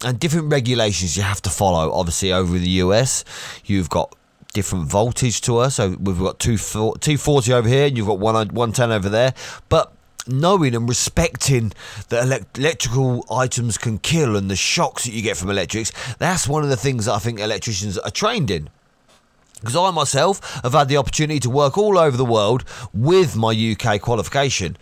and 0.04 0.20
different 0.20 0.52
regulations 0.52 1.16
you 1.16 1.24
have 1.24 1.42
to 1.42 1.50
follow. 1.50 1.92
Obviously, 1.92 2.32
over 2.32 2.54
in 2.54 2.62
the 2.62 2.68
US, 2.68 3.24
you've 3.64 3.90
got 3.90 4.14
different 4.52 4.86
voltage 4.86 5.40
to 5.40 5.58
us. 5.58 5.74
So 5.74 5.96
we've 5.98 6.18
got 6.20 6.38
240 6.38 7.52
over 7.52 7.68
here, 7.68 7.86
and 7.86 7.96
you've 7.96 8.06
got 8.06 8.20
110 8.20 8.92
over 8.92 9.08
there. 9.08 9.34
But 9.68 9.92
knowing 10.26 10.74
and 10.74 10.88
respecting 10.88 11.72
that 12.08 12.46
electrical 12.56 13.24
items 13.30 13.78
can 13.78 13.98
kill 13.98 14.36
and 14.36 14.50
the 14.50 14.56
shocks 14.56 15.04
that 15.04 15.12
you 15.12 15.22
get 15.22 15.36
from 15.36 15.50
electrics, 15.50 15.92
that's 16.18 16.48
one 16.48 16.62
of 16.62 16.68
the 16.68 16.76
things 16.76 17.06
that 17.06 17.12
I 17.12 17.18
think 17.18 17.40
electricians 17.40 17.98
are 17.98 18.10
trained 18.10 18.50
in. 18.50 18.70
Because 19.60 19.76
I 19.76 19.90
myself 19.90 20.60
have 20.62 20.72
had 20.72 20.88
the 20.88 20.98
opportunity 20.98 21.40
to 21.40 21.50
work 21.50 21.78
all 21.78 21.98
over 21.98 22.16
the 22.16 22.24
world 22.24 22.64
with 22.92 23.34
my 23.36 23.52
UK 23.52 24.00
qualification. 24.00 24.76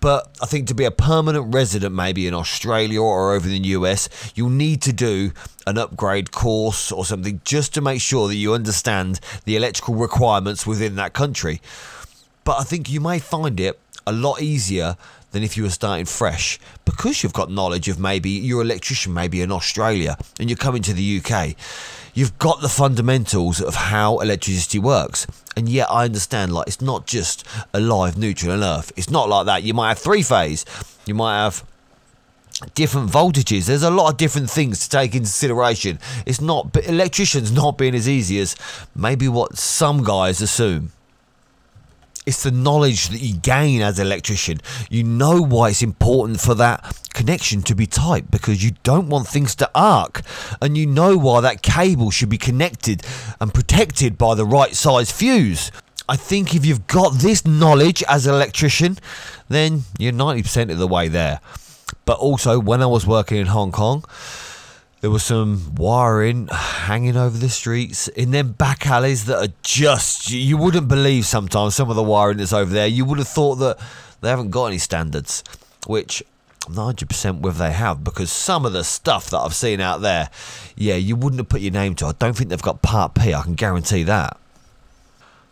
But 0.00 0.34
I 0.42 0.46
think 0.46 0.66
to 0.68 0.74
be 0.74 0.84
a 0.84 0.90
permanent 0.90 1.54
resident, 1.54 1.94
maybe 1.94 2.26
in 2.26 2.34
Australia 2.34 3.02
or 3.02 3.34
over 3.34 3.46
in 3.46 3.62
the 3.62 3.68
US, 3.68 4.08
you'll 4.34 4.48
need 4.48 4.80
to 4.82 4.92
do 4.92 5.32
an 5.66 5.76
upgrade 5.76 6.32
course 6.32 6.90
or 6.90 7.04
something 7.04 7.40
just 7.44 7.74
to 7.74 7.80
make 7.80 8.00
sure 8.00 8.26
that 8.28 8.36
you 8.36 8.54
understand 8.54 9.20
the 9.44 9.56
electrical 9.56 9.94
requirements 9.94 10.66
within 10.66 10.96
that 10.96 11.12
country. 11.12 11.60
But 12.44 12.58
I 12.58 12.64
think 12.64 12.88
you 12.90 13.00
may 13.00 13.18
find 13.18 13.60
it 13.60 13.78
a 14.06 14.12
lot 14.12 14.40
easier 14.42 14.96
than 15.32 15.42
if 15.42 15.56
you 15.56 15.62
were 15.62 15.70
starting 15.70 16.06
fresh 16.06 16.58
because 16.84 17.22
you've 17.22 17.32
got 17.32 17.50
knowledge 17.50 17.88
of 17.88 17.98
maybe 17.98 18.30
your 18.30 18.62
electrician 18.62 19.14
maybe 19.14 19.40
in 19.40 19.52
Australia 19.52 20.16
and 20.38 20.50
you're 20.50 20.56
coming 20.56 20.82
to 20.82 20.92
the 20.92 21.20
UK 21.22 21.54
you've 22.14 22.38
got 22.38 22.60
the 22.60 22.68
fundamentals 22.68 23.60
of 23.60 23.74
how 23.74 24.18
electricity 24.18 24.78
works. 24.78 25.26
And 25.56 25.68
yet 25.68 25.90
I 25.90 26.04
understand 26.04 26.52
like 26.52 26.66
it's 26.66 26.80
not 26.80 27.06
just 27.06 27.46
a 27.72 27.80
live 27.80 28.16
neutral 28.16 28.52
and 28.52 28.62
earth. 28.62 28.92
It's 28.96 29.10
not 29.10 29.28
like 29.28 29.46
that. 29.46 29.62
You 29.62 29.74
might 29.74 29.88
have 29.88 29.98
three 29.98 30.22
phase. 30.22 30.64
You 31.06 31.14
might 31.14 31.42
have 31.42 31.64
different 32.74 33.10
voltages. 33.10 33.66
There's 33.66 33.82
a 33.82 33.90
lot 33.90 34.10
of 34.10 34.16
different 34.16 34.50
things 34.50 34.80
to 34.80 34.88
take 34.88 35.14
into 35.14 35.20
consideration. 35.20 35.98
It's 36.26 36.40
not 36.40 36.76
electricians 36.86 37.52
not 37.52 37.78
being 37.78 37.94
as 37.94 38.08
easy 38.08 38.38
as 38.40 38.56
maybe 38.94 39.28
what 39.28 39.56
some 39.56 40.02
guys 40.02 40.40
assume. 40.40 40.92
It's 42.26 42.42
the 42.42 42.50
knowledge 42.50 43.08
that 43.08 43.20
you 43.20 43.36
gain 43.36 43.80
as 43.80 43.98
an 43.98 44.06
electrician. 44.06 44.60
You 44.90 45.04
know 45.04 45.40
why 45.40 45.70
it's 45.70 45.82
important 45.82 46.40
for 46.40 46.54
that 46.54 46.96
connection 47.14 47.62
to 47.62 47.74
be 47.74 47.86
tight 47.86 48.30
because 48.30 48.62
you 48.62 48.72
don't 48.82 49.08
want 49.08 49.26
things 49.26 49.54
to 49.56 49.70
arc. 49.74 50.20
And 50.60 50.76
you 50.76 50.86
know 50.86 51.16
why 51.16 51.40
that 51.40 51.62
cable 51.62 52.10
should 52.10 52.28
be 52.28 52.38
connected 52.38 53.02
and 53.40 53.54
protected 53.54 54.18
by 54.18 54.34
the 54.34 54.44
right 54.44 54.74
size 54.74 55.10
fuse. 55.10 55.72
I 56.08 56.16
think 56.16 56.54
if 56.54 56.66
you've 56.66 56.86
got 56.86 57.14
this 57.14 57.46
knowledge 57.46 58.02
as 58.08 58.26
an 58.26 58.34
electrician, 58.34 58.98
then 59.48 59.84
you're 59.98 60.12
90% 60.12 60.70
of 60.70 60.78
the 60.78 60.88
way 60.88 61.08
there. 61.08 61.40
But 62.04 62.18
also, 62.18 62.58
when 62.58 62.82
I 62.82 62.86
was 62.86 63.06
working 63.06 63.38
in 63.38 63.46
Hong 63.46 63.72
Kong, 63.72 64.04
there 65.00 65.10
was 65.10 65.22
some 65.22 65.74
wiring 65.76 66.48
hanging 66.48 67.16
over 67.16 67.38
the 67.38 67.48
streets 67.48 68.08
in 68.08 68.32
them 68.32 68.52
back 68.52 68.86
alleys 68.86 69.24
that 69.24 69.38
are 69.38 69.52
just 69.62 70.30
you 70.30 70.56
wouldn't 70.56 70.88
believe 70.88 71.24
sometimes 71.24 71.74
some 71.74 71.88
of 71.88 71.96
the 71.96 72.02
wiring 72.02 72.36
that's 72.36 72.52
over 72.52 72.70
there. 72.70 72.86
You 72.86 73.04
would 73.06 73.18
have 73.18 73.28
thought 73.28 73.56
that 73.56 73.78
they 74.20 74.28
haven't 74.28 74.50
got 74.50 74.66
any 74.66 74.78
standards, 74.78 75.42
which 75.86 76.22
I'm 76.66 76.74
100% 76.74 77.40
whether 77.40 77.58
they 77.58 77.72
have 77.72 78.04
because 78.04 78.30
some 78.30 78.66
of 78.66 78.72
the 78.72 78.84
stuff 78.84 79.30
that 79.30 79.38
I've 79.38 79.54
seen 79.54 79.80
out 79.80 80.02
there, 80.02 80.28
yeah, 80.76 80.96
you 80.96 81.16
wouldn't 81.16 81.40
have 81.40 81.48
put 81.48 81.62
your 81.62 81.72
name 81.72 81.94
to. 81.96 82.06
I 82.06 82.12
don't 82.12 82.36
think 82.36 82.50
they've 82.50 82.60
got 82.60 82.82
Part 82.82 83.14
P. 83.14 83.32
I 83.32 83.42
can 83.42 83.54
guarantee 83.54 84.02
that. 84.04 84.36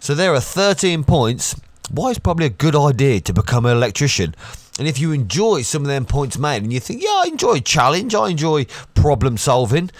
So 0.00 0.14
there 0.14 0.34
are 0.34 0.40
13 0.40 1.04
points 1.04 1.56
why 1.90 2.11
it's 2.11 2.18
probably 2.18 2.46
a 2.46 2.51
good 2.51 2.77
idea 2.77 3.20
to 3.20 3.33
become 3.33 3.66
an 3.66 3.77
electrician. 3.77 4.35
And 4.79 4.87
if 4.87 4.98
you 4.98 5.12
enjoy 5.12 5.62
some 5.62 5.83
of 5.83 5.88
them 5.88 6.05
points 6.05 6.38
made 6.38 6.62
and 6.62 6.72
you 6.72 6.81
think, 6.81 7.03
yeah, 7.03 7.22
I 7.24 7.29
enjoy 7.29 7.61
challenge, 7.61 8.14
I 8.14 8.29
enjoy 8.29 8.66
problem 8.94 9.37
solving, 9.37 9.90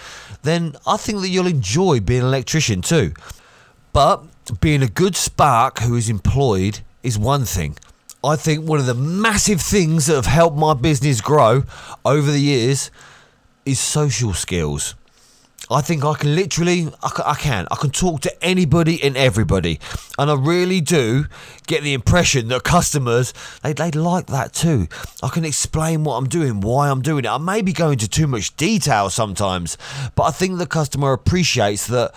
then 0.43 0.75
I 0.87 0.97
think 0.97 1.21
that 1.21 1.29
you'll 1.29 1.47
enjoy 1.47 1.99
being 1.99 2.21
an 2.21 2.27
electrician 2.27 2.81
too. 2.81 3.13
But 3.91 4.23
being 4.61 4.81
a 4.81 4.87
good 4.87 5.15
spark 5.15 5.79
who 5.79 5.95
is 5.95 6.09
employed 6.09 6.79
is 7.03 7.17
one 7.17 7.45
thing. 7.45 7.77
I 8.23 8.35
think 8.35 8.67
one 8.67 8.79
of 8.79 8.85
the 8.85 8.93
massive 8.93 9.61
things 9.61 10.05
that 10.07 10.15
have 10.15 10.25
helped 10.25 10.57
my 10.57 10.73
business 10.73 11.21
grow 11.21 11.63
over 12.05 12.31
the 12.31 12.39
years 12.39 12.91
is 13.65 13.79
social 13.79 14.33
skills. 14.33 14.95
I 15.71 15.81
think 15.81 16.03
I 16.03 16.15
can 16.15 16.35
literally, 16.35 16.87
I 17.03 17.35
can, 17.37 17.67
I 17.69 17.75
can 17.75 17.91
talk 17.91 18.21
to 18.21 18.43
anybody 18.43 19.03
and 19.03 19.15
everybody. 19.15 19.79
And 20.17 20.31
I 20.31 20.33
really 20.33 20.81
do 20.81 21.25
get 21.67 21.83
the 21.83 21.93
impression 21.93 22.47
that 22.47 22.63
customers, 22.63 23.33
they, 23.61 23.73
they 23.73 23.91
like 23.91 24.27
that 24.27 24.53
too. 24.53 24.87
I 25.21 25.29
can 25.29 25.45
explain 25.45 26.03
what 26.03 26.15
I'm 26.15 26.27
doing, 26.27 26.61
why 26.61 26.89
I'm 26.89 27.03
doing 27.03 27.25
it. 27.25 27.29
I 27.29 27.37
may 27.37 27.61
be 27.61 27.73
going 27.73 27.93
into 27.93 28.07
too 28.07 28.25
much 28.25 28.55
detail 28.55 29.11
sometimes, 29.11 29.77
but 30.15 30.23
I 30.23 30.31
think 30.31 30.57
the 30.57 30.65
customer 30.65 31.13
appreciates 31.13 31.85
that 31.87 32.15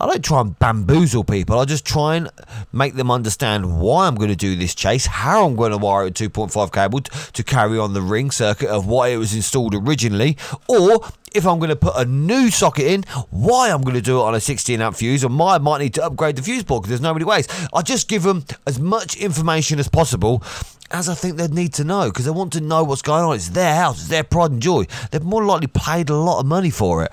I 0.00 0.06
don't 0.06 0.24
try 0.24 0.40
and 0.40 0.58
bamboozle 0.58 1.24
people. 1.24 1.58
I 1.58 1.66
just 1.66 1.84
try 1.84 2.16
and 2.16 2.30
make 2.72 2.94
them 2.94 3.10
understand 3.10 3.80
why 3.80 4.06
I'm 4.06 4.14
going 4.14 4.30
to 4.30 4.36
do 4.36 4.56
this 4.56 4.74
chase, 4.74 5.04
how 5.04 5.46
I'm 5.46 5.56
going 5.56 5.72
to 5.72 5.76
wire 5.76 6.06
a 6.06 6.10
2.5 6.10 6.72
cable 6.72 7.00
to 7.00 7.42
carry 7.42 7.78
on 7.78 7.92
the 7.92 8.00
ring 8.00 8.30
circuit 8.30 8.70
of 8.70 8.86
why 8.86 9.08
it 9.08 9.18
was 9.18 9.34
installed 9.34 9.74
originally, 9.74 10.38
or 10.68 11.00
if 11.34 11.46
I'm 11.46 11.58
going 11.58 11.68
to 11.68 11.76
put 11.76 11.96
a 11.96 12.06
new 12.06 12.50
socket 12.50 12.86
in, 12.86 13.02
why 13.28 13.70
I'm 13.70 13.82
going 13.82 13.94
to 13.94 14.00
do 14.00 14.20
it 14.20 14.22
on 14.22 14.34
a 14.34 14.40
16 14.40 14.80
amp 14.80 14.96
fuse, 14.96 15.22
or 15.22 15.28
my 15.28 15.58
might 15.58 15.78
need 15.78 15.94
to 15.94 16.04
upgrade 16.04 16.36
the 16.36 16.42
fuse 16.42 16.64
board 16.64 16.82
because 16.82 16.88
there's 16.88 17.00
no 17.02 17.12
many 17.12 17.26
ways. 17.26 17.46
I 17.74 17.82
just 17.82 18.08
give 18.08 18.22
them 18.22 18.44
as 18.66 18.80
much 18.80 19.16
information 19.16 19.78
as 19.78 19.88
possible 19.88 20.42
as 20.90 21.10
I 21.10 21.14
think 21.14 21.36
they'd 21.36 21.52
need 21.52 21.74
to 21.74 21.84
know 21.84 22.08
because 22.08 22.24
they 22.24 22.30
want 22.30 22.54
to 22.54 22.60
know 22.60 22.84
what's 22.84 23.02
going 23.02 23.22
on. 23.22 23.34
It's 23.36 23.50
their 23.50 23.74
house, 23.74 24.00
it's 24.00 24.08
their 24.08 24.24
pride 24.24 24.50
and 24.50 24.62
joy. 24.62 24.86
They've 25.10 25.22
more 25.22 25.44
likely 25.44 25.68
paid 25.68 26.08
a 26.08 26.16
lot 26.16 26.40
of 26.40 26.46
money 26.46 26.70
for 26.70 27.04
it. 27.04 27.12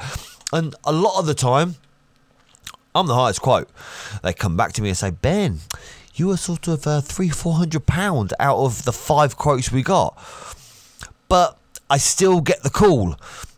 And 0.54 0.73
a 0.86 0.93
lot 0.93 1.19
of 1.19 1.26
the 1.26 1.34
time, 1.34 1.76
I'm 2.98 3.08
the 3.08 3.16
highest 3.16 3.42
quote. 3.42 3.70
They 4.24 4.34
come 4.34 4.58
back 4.58 4.74
to 4.74 4.82
me 4.82 4.90
and 4.90 4.98
say, 4.98 5.12
Ben, 5.12 5.60
you 6.16 6.28
were 6.28 6.38
sort 6.38 6.68
of 6.68 6.88
uh, 6.88 7.02
three, 7.02 7.30
four 7.30 7.54
hundred 7.54 7.86
pound 7.86 8.34
out 8.40 8.58
of 8.58 8.86
the 8.86 8.92
five 8.92 9.38
quotes 9.38 9.72
we 9.72 9.84
got. 9.84 10.18
But 11.30 11.58
I 11.90 11.98
still 11.98 12.42
get 12.42 12.64
the 12.64 12.70
call 12.70 13.16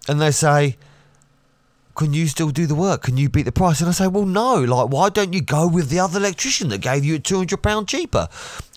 and 0.07 0.19
they 0.19 0.31
say, 0.31 0.77
can 1.95 2.13
you 2.13 2.27
still 2.27 2.49
do 2.49 2.65
the 2.65 2.75
work? 2.75 3.03
Can 3.03 3.17
you 3.17 3.29
beat 3.29 3.43
the 3.43 3.51
price? 3.51 3.81
And 3.81 3.89
I 3.89 3.91
say, 3.91 4.07
well, 4.07 4.25
no. 4.25 4.63
Like, 4.63 4.89
why 4.89 5.09
don't 5.09 5.33
you 5.33 5.41
go 5.41 5.67
with 5.67 5.89
the 5.89 5.99
other 5.99 6.17
electrician 6.17 6.69
that 6.69 6.79
gave 6.79 7.03
you 7.03 7.15
a 7.15 7.19
two 7.19 7.37
hundred 7.37 7.61
pound 7.61 7.89
cheaper? 7.89 8.29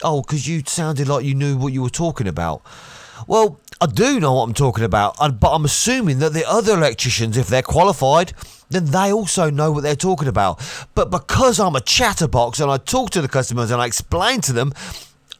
Oh, 0.02 0.22
because 0.22 0.48
you 0.48 0.62
sounded 0.66 1.08
like 1.08 1.24
you 1.24 1.34
knew 1.34 1.56
what 1.56 1.72
you 1.72 1.82
were 1.82 1.90
talking 1.90 2.26
about. 2.26 2.62
Well, 3.28 3.60
I 3.82 3.86
do 3.86 4.20
know 4.20 4.34
what 4.34 4.44
I'm 4.44 4.54
talking 4.54 4.84
about, 4.84 5.16
but 5.40 5.52
I'm 5.52 5.64
assuming 5.64 6.20
that 6.20 6.32
the 6.32 6.48
other 6.48 6.74
electricians, 6.74 7.36
if 7.36 7.48
they're 7.48 7.62
qualified, 7.62 8.32
then 8.70 8.84
they 8.84 9.12
also 9.12 9.50
know 9.50 9.72
what 9.72 9.82
they're 9.82 9.96
talking 9.96 10.28
about. 10.28 10.60
But 10.94 11.10
because 11.10 11.58
I'm 11.58 11.74
a 11.74 11.80
chatterbox 11.80 12.60
and 12.60 12.70
I 12.70 12.76
talk 12.76 13.10
to 13.10 13.20
the 13.20 13.26
customers 13.26 13.72
and 13.72 13.82
I 13.82 13.86
explain 13.86 14.40
to 14.42 14.52
them, 14.52 14.72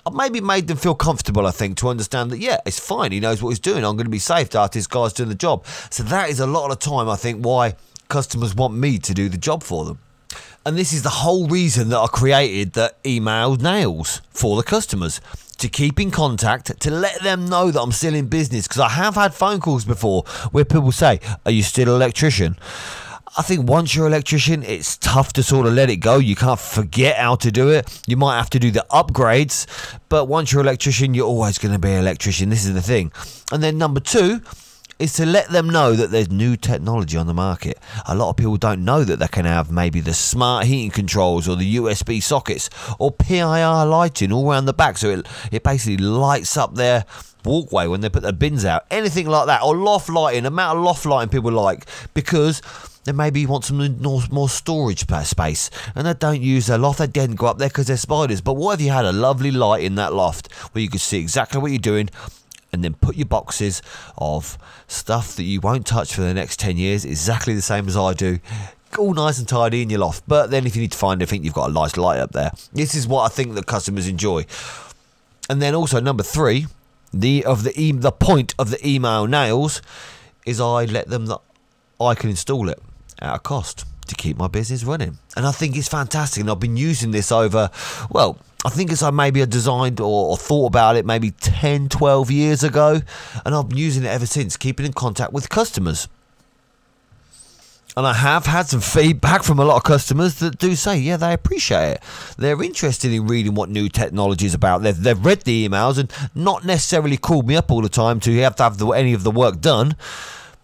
I've 0.05 0.15
maybe 0.15 0.41
made 0.41 0.67
them 0.67 0.77
feel 0.77 0.97
comfortable, 0.97 1.47
I 1.47 1.53
think, 1.53 1.77
to 1.79 1.89
understand 1.89 2.33
that, 2.33 2.39
yeah, 2.39 2.59
it's 2.67 2.81
fine. 2.81 3.13
He 3.13 3.21
knows 3.21 3.45
what 3.45 3.51
he's 3.51 3.61
doing. 3.61 3.85
I'm 3.85 3.95
going 3.95 4.07
to 4.07 4.11
be 4.11 4.19
safe 4.19 4.53
after 4.57 4.77
this 4.77 4.89
guy's 4.89 5.13
doing 5.13 5.29
the 5.29 5.37
job. 5.37 5.65
So 5.91 6.03
that 6.03 6.29
is 6.29 6.41
a 6.41 6.47
lot 6.49 6.65
of 6.73 6.81
the 6.81 6.85
time, 6.85 7.09
I 7.09 7.15
think, 7.15 7.47
why 7.47 7.77
customers 8.09 8.57
want 8.57 8.75
me 8.75 8.99
to 8.99 9.15
do 9.15 9.29
the 9.29 9.39
job 9.39 9.63
for 9.63 9.85
them. 9.85 10.01
And 10.67 10.77
this 10.77 10.93
is 10.93 11.05
the 11.05 11.11
whole 11.11 11.47
reason 11.47 11.91
that 11.91 11.99
I 12.01 12.09
created 12.09 12.73
the 12.73 12.93
email 13.07 13.55
nails 13.55 14.21
for 14.31 14.57
the 14.57 14.65
customers 14.65 15.21
to 15.63 15.69
keep 15.69 15.99
in 15.99 16.11
contact, 16.11 16.79
to 16.81 16.91
let 16.91 17.23
them 17.23 17.47
know 17.47 17.71
that 17.71 17.81
I'm 17.81 17.93
still 17.93 18.15
in 18.15 18.27
business. 18.27 18.69
Because 18.69 18.81
I 18.81 18.89
have 18.91 19.15
had 19.15 19.33
phone 19.33 19.61
calls 19.61 19.85
before 19.85 20.25
where 20.51 20.65
people 20.65 20.93
say, 20.93 21.21
Are 21.47 21.53
you 21.53 21.63
still 21.63 21.89
an 21.89 21.95
electrician? 21.95 22.57
I 23.35 23.41
think 23.41 23.67
once 23.67 23.95
you're 23.95 24.07
an 24.07 24.13
electrician, 24.13 24.63
it's 24.63 24.99
tough 24.99 25.33
to 25.35 25.43
sort 25.43 25.67
of 25.67 25.73
let 25.73 25.89
it 25.89 25.97
go. 25.97 26.19
You 26.19 26.37
can't 26.37 26.61
forget 26.61 27.17
how 27.17 27.37
to 27.37 27.51
do 27.51 27.71
it. 27.71 28.03
You 28.07 28.19
might 28.19 28.37
have 28.37 28.51
to 28.51 28.59
do 28.59 28.71
the 28.71 28.85
upgrades, 28.91 29.67
but 30.11 30.27
once 30.27 30.53
you're 30.53 30.61
an 30.61 30.67
electrician, 30.67 31.15
you're 31.15 31.27
always 31.27 31.57
going 31.57 31.73
to 31.73 31.79
be 31.79 31.93
an 31.93 32.01
electrician. 32.01 32.51
This 32.51 32.67
is 32.67 32.75
the 32.75 32.83
thing. 32.83 33.11
And 33.51 33.63
then 33.63 33.79
number 33.79 34.01
two 34.01 34.43
is 35.03 35.13
to 35.15 35.27
let 35.27 35.49
them 35.49 35.69
know 35.69 35.95
that 35.95 36.13
there's 36.13 36.31
new 36.31 36.57
technology 36.57 37.17
on 37.17 37.27
the 37.27 37.35
market. 37.35 37.77
A 38.07 38.15
lot 38.15 38.31
of 38.31 38.37
people 38.37 38.57
don't 38.57 38.85
know 38.85 39.03
that 39.03 39.19
they 39.19 39.27
can 39.27 39.45
have 39.45 39.71
maybe 39.71 40.01
the 40.01 40.15
smart 40.15 40.67
heating 40.67 40.93
controls 40.93 41.49
or 41.49 41.57
the 41.57 41.77
USB 41.77 42.23
sockets 42.23 42.71
or 43.01 43.11
PIR 43.11 43.85
lighting 43.85 44.33
all 44.33 44.49
around 44.49 44.67
the 44.67 44.73
back. 44.73 44.99
So 44.99 45.11
it, 45.11 45.27
it 45.51 45.65
basically 45.65 45.97
lights 45.97 46.57
up 46.57 46.77
their 46.77 47.05
walkway 47.45 47.89
when 47.89 48.01
they 48.01 48.09
put 48.09 48.23
their 48.23 48.33
bins 48.33 48.65
out. 48.65 48.85
Anything 48.93 49.27
like 49.27 49.47
that. 49.47 49.63
Or 49.63 49.77
loft 49.77 50.09
lighting, 50.09 50.47
amount 50.47 50.79
of 50.79 50.85
loft 50.85 51.05
lighting 51.05 51.31
people 51.31 51.51
like 51.51 51.85
because 52.15 52.63
they 53.03 53.11
maybe 53.11 53.45
want 53.45 53.65
some 53.65 54.01
more 54.31 54.49
storage 54.49 55.05
space 55.25 55.71
and 55.97 56.07
they 56.07 56.15
don't 56.15 56.41
use 56.41 56.69
their 56.69 56.79
loft. 56.79 57.01
They 57.01 57.09
didn't 57.09 57.37
go 57.37 57.47
up 57.47 57.59
there 57.59 57.69
because 57.69 57.89
they're 57.89 57.97
spiders. 57.97 58.41
But 58.41 58.55
what 58.55 58.79
if 58.79 58.87
you 58.87 58.93
had 58.93 59.05
a 59.05 59.13
lovely 59.13 59.51
light 59.51 59.83
in 59.83 59.97
that 59.97 60.13
loft 60.15 60.53
where 60.73 60.83
you 60.83 60.89
could 60.89 61.01
see 61.01 61.19
exactly 61.19 61.61
what 61.61 61.73
you're 61.73 61.81
doing 61.81 62.09
and 62.73 62.83
then 62.83 62.95
put 62.95 63.17
your 63.17 63.27
boxes 63.27 63.83
of 64.17 64.59
stuff 64.87 65.37
that 65.37 65.43
you 65.45 65.61
won't 65.61 65.87
touch 65.87 66.15
for 66.15 66.23
the 66.23 66.35
next 66.35 66.59
10 66.59 66.77
years, 66.77 67.05
exactly 67.05 67.55
the 67.55 67.63
same 67.63 67.87
as 67.87 67.97
I 67.97 68.15
do, 68.15 68.39
all 68.99 69.15
nice 69.15 69.39
and 69.39 69.49
tidy 69.49 69.83
in 69.83 69.91
your 69.91 70.01
loft. 70.01 70.25
But 70.27 70.51
then 70.51 70.67
if 70.67 70.75
you 70.77 70.83
need 70.83 70.93
to 70.93 70.99
find 70.99 71.21
anything, 71.21 71.45
you've 71.45 71.55
got 71.55 71.71
a 71.71 71.73
nice 71.73 71.97
light 71.97 72.19
up 72.19 72.33
there. 72.33 72.53
This 72.73 72.95
is 72.95 73.07
what 73.07 73.23
I 73.25 73.35
think 73.35 73.55
that 73.55 73.67
customers 73.67 74.09
enjoy. 74.09 74.47
And 75.49 75.61
then 75.61 75.75
also 75.75 76.01
number 76.01 76.23
three, 76.23 76.67
the 77.13 77.45
of 77.45 77.63
the 77.63 77.79
e- 77.79 77.93
the 77.93 78.13
point 78.13 78.55
of 78.59 78.71
the 78.71 78.87
email 78.87 79.27
nails 79.27 79.83
is 80.47 80.61
I 80.61 80.87
let 80.87 81.09
them 81.09 81.27
that 81.27 81.41
I 82.01 82.15
can 82.15 82.31
install 82.31 82.69
it 82.69 82.81
at 83.21 83.35
a 83.35 83.39
cost 83.39 83.85
to 84.07 84.15
keep 84.15 84.37
my 84.37 84.49
business 84.49 84.85
running. 84.85 85.19
And 85.37 85.47
I 85.47 85.53
think 85.53 85.77
it's 85.77 85.89
fantastic. 85.89 86.41
And 86.41 86.51
I've 86.51 86.61
been 86.61 86.77
using 86.77 87.11
this 87.11 87.31
over, 87.31 87.71
well, 88.11 88.39
I 88.65 88.69
think 88.69 88.93
it's 88.93 89.03
I 89.03 89.11
maybe 89.11 89.43
I 89.43 89.47
designed 89.47 90.01
or, 90.01 90.31
or, 90.31 90.37
thought 90.37 90.67
about 90.67 90.97
it 90.97 91.05
maybe 91.05 91.33
10, 91.33 91.89
12 91.89 92.31
years 92.31 92.63
ago. 92.63 93.01
And 93.45 93.55
I've 93.55 93.69
been 93.69 93.79
using 93.79 94.05
it 94.05 94.09
ever 94.09 94.27
since, 94.27 94.57
keeping 94.57 94.87
in 94.87 94.93
contact 94.93 95.33
with 95.33 95.49
customers. 95.49 96.09
And 97.97 98.07
I 98.07 98.15
have 98.15 98.47
had 98.47 98.69
some 98.69 98.81
feedback 98.81 99.43
from 99.43 99.59
a 99.59 99.65
lot 99.65 99.77
of 99.77 99.83
customers 99.83 100.37
that 100.37 100.59
do 100.59 100.75
say, 100.77 100.97
yeah, 100.97 101.19
they 101.19 101.35
appreciate 101.35 101.91
it. 101.91 102.03
They're 102.39 102.63
interested 102.63 103.13
in 103.13 103.27
reading 103.27 103.55
what 103.55 103.69
new 103.69 103.89
technology 103.89 104.47
is 104.47 104.55
about. 104.55 104.83
They've, 104.83 104.97
they've 104.97 105.23
read 105.23 105.43
the 105.43 105.69
emails 105.69 105.99
and 105.99 106.11
not 106.35 106.65
necessarily 106.65 107.19
called 107.19 107.47
me 107.47 107.57
up 107.57 107.71
all 107.71 107.83
the 107.83 107.91
time 107.91 108.19
to 108.21 108.35
have 108.39 108.57
to 108.57 108.63
have 108.63 108.79
the, 108.79 108.87
any 108.93 109.13
of 109.13 109.25
the 109.25 109.31
work 109.31 109.61
done, 109.61 109.97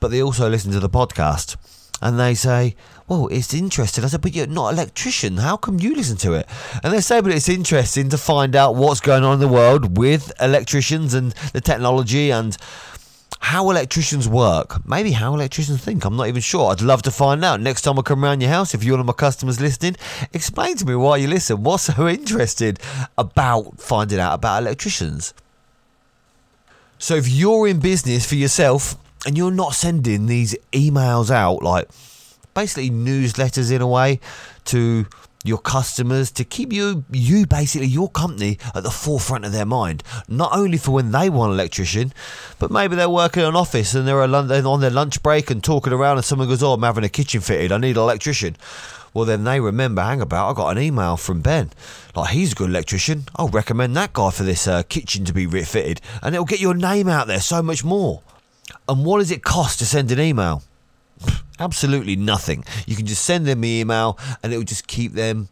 but 0.00 0.10
they 0.10 0.22
also 0.22 0.48
listen 0.48 0.72
to 0.72 0.80
the 0.80 0.88
podcast 0.88 1.56
and 2.00 2.18
they 2.18 2.34
say, 2.34 2.76
well, 3.08 3.28
it's 3.28 3.54
interesting. 3.54 4.04
I 4.04 4.08
said, 4.08 4.20
but 4.20 4.34
you're 4.34 4.46
not 4.46 4.68
an 4.68 4.78
electrician. 4.78 5.38
How 5.38 5.56
come 5.56 5.80
you 5.80 5.94
listen 5.94 6.16
to 6.18 6.34
it? 6.34 6.46
And 6.82 6.92
they 6.92 7.00
say, 7.00 7.20
but 7.20 7.32
it's 7.32 7.48
interesting 7.48 8.08
to 8.10 8.18
find 8.18 8.54
out 8.54 8.76
what's 8.76 9.00
going 9.00 9.24
on 9.24 9.34
in 9.34 9.40
the 9.40 9.48
world 9.48 9.96
with 9.96 10.32
electricians 10.40 11.14
and 11.14 11.32
the 11.52 11.60
technology 11.60 12.30
and 12.30 12.56
how 13.40 13.70
electricians 13.70 14.28
work. 14.28 14.86
Maybe 14.86 15.12
how 15.12 15.34
electricians 15.34 15.82
think. 15.82 16.04
I'm 16.04 16.16
not 16.16 16.28
even 16.28 16.42
sure. 16.42 16.70
I'd 16.70 16.82
love 16.82 17.02
to 17.02 17.10
find 17.10 17.44
out. 17.44 17.60
Next 17.60 17.82
time 17.82 17.98
I 17.98 18.02
come 18.02 18.24
around 18.24 18.40
your 18.40 18.50
house, 18.50 18.74
if 18.74 18.84
you're 18.84 18.94
one 18.94 19.00
of 19.00 19.06
my 19.06 19.12
customers 19.12 19.60
listening, 19.60 19.96
explain 20.32 20.76
to 20.76 20.84
me 20.84 20.94
why 20.94 21.16
you 21.16 21.28
listen. 21.28 21.62
What's 21.62 21.84
so 21.84 22.08
interested 22.08 22.78
about 23.16 23.80
finding 23.80 24.18
out 24.18 24.34
about 24.34 24.62
electricians? 24.62 25.34
So 26.98 27.14
if 27.14 27.28
you're 27.28 27.68
in 27.68 27.78
business 27.78 28.26
for 28.26 28.34
yourself, 28.34 28.96
and 29.26 29.36
you're 29.36 29.50
not 29.50 29.74
sending 29.74 30.26
these 30.26 30.54
emails 30.72 31.30
out 31.30 31.62
like 31.62 31.88
basically 32.54 32.90
newsletters 32.90 33.72
in 33.72 33.80
a 33.80 33.86
way 33.86 34.20
to 34.64 35.06
your 35.44 35.58
customers 35.58 36.30
to 36.32 36.44
keep 36.44 36.72
you 36.72 37.04
you 37.12 37.46
basically 37.46 37.86
your 37.86 38.10
company 38.10 38.58
at 38.74 38.82
the 38.82 38.90
forefront 38.90 39.44
of 39.44 39.52
their 39.52 39.64
mind. 39.64 40.02
Not 40.28 40.50
only 40.52 40.78
for 40.78 40.90
when 40.90 41.12
they 41.12 41.30
want 41.30 41.52
an 41.52 41.58
electrician 41.58 42.12
but 42.58 42.70
maybe 42.70 42.96
they're 42.96 43.08
working 43.08 43.42
in 43.42 43.48
an 43.48 43.56
office 43.56 43.94
and 43.94 44.06
they're 44.06 44.20
on 44.20 44.80
their 44.80 44.90
lunch 44.90 45.22
break 45.22 45.50
and 45.50 45.62
talking 45.62 45.92
around 45.92 46.16
and 46.16 46.24
someone 46.24 46.48
goes 46.48 46.62
oh 46.62 46.72
i'm 46.72 46.82
having 46.82 47.04
a 47.04 47.08
kitchen 47.08 47.40
fitted. 47.40 47.72
I 47.72 47.78
need 47.78 47.96
an 47.96 48.02
electrician. 48.02 48.56
Well 49.14 49.24
then 49.24 49.44
they 49.44 49.60
remember 49.60 50.02
hang 50.02 50.20
about 50.20 50.50
i 50.50 50.54
got 50.54 50.76
an 50.76 50.82
email 50.82 51.16
from 51.16 51.40
ben. 51.40 51.70
Like 52.14 52.30
he's 52.30 52.52
a 52.52 52.56
good 52.56 52.70
electrician. 52.70 53.26
I'll 53.36 53.48
recommend 53.48 53.96
that 53.96 54.12
guy 54.12 54.30
for 54.30 54.42
this 54.42 54.66
uh, 54.66 54.82
kitchen 54.82 55.24
to 55.26 55.32
be 55.32 55.46
refitted 55.46 56.00
and 56.22 56.34
it'll 56.34 56.44
get 56.44 56.60
your 56.60 56.74
name 56.74 57.08
out 57.08 57.28
there 57.28 57.40
so 57.40 57.62
much 57.62 57.84
more 57.84 58.22
and 58.88 59.04
what 59.04 59.18
does 59.18 59.30
it 59.30 59.42
cost 59.42 59.78
to 59.80 59.86
send 59.86 60.10
an 60.10 60.20
email? 60.20 60.62
Absolutely 61.58 62.16
nothing. 62.16 62.64
You 62.86 62.96
can 62.96 63.06
just 63.06 63.24
send 63.24 63.46
them 63.46 63.64
email 63.64 64.18
and 64.42 64.52
it 64.52 64.56
will 64.56 64.64
just 64.64 64.86
keep 64.86 65.12
them 65.12 65.48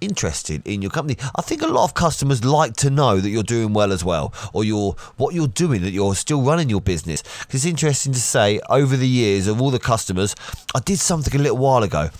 interested 0.00 0.66
in 0.66 0.82
your 0.82 0.90
company. 0.90 1.16
I 1.36 1.42
think 1.42 1.62
a 1.62 1.66
lot 1.66 1.84
of 1.84 1.94
customers 1.94 2.44
like 2.44 2.74
to 2.76 2.90
know 2.90 3.18
that 3.18 3.30
you're 3.30 3.42
doing 3.42 3.72
well 3.72 3.92
as 3.92 4.04
well, 4.04 4.34
or 4.52 4.64
you're 4.64 4.92
what 5.16 5.34
you're 5.34 5.48
doing, 5.48 5.82
that 5.82 5.92
you're 5.92 6.14
still 6.14 6.42
running 6.42 6.68
your 6.68 6.80
business. 6.80 7.22
Because 7.22 7.64
it's 7.64 7.66
interesting 7.66 8.12
to 8.12 8.20
say, 8.20 8.60
over 8.68 8.96
the 8.96 9.08
years 9.08 9.46
of 9.46 9.60
all 9.60 9.70
the 9.70 9.78
customers, 9.78 10.34
I 10.74 10.80
did 10.80 10.98
something 10.98 11.34
a 11.38 11.42
little 11.42 11.58
while 11.58 11.82
ago. 11.82 12.10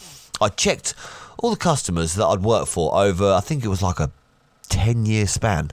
I 0.40 0.48
checked 0.48 0.94
all 1.38 1.50
the 1.50 1.56
customers 1.56 2.14
that 2.14 2.24
I'd 2.24 2.42
worked 2.42 2.68
for 2.68 2.94
over, 2.94 3.32
I 3.32 3.40
think 3.40 3.64
it 3.64 3.68
was 3.68 3.82
like 3.82 4.00
a 4.00 4.10
10 4.68 5.06
year 5.06 5.26
span, 5.26 5.70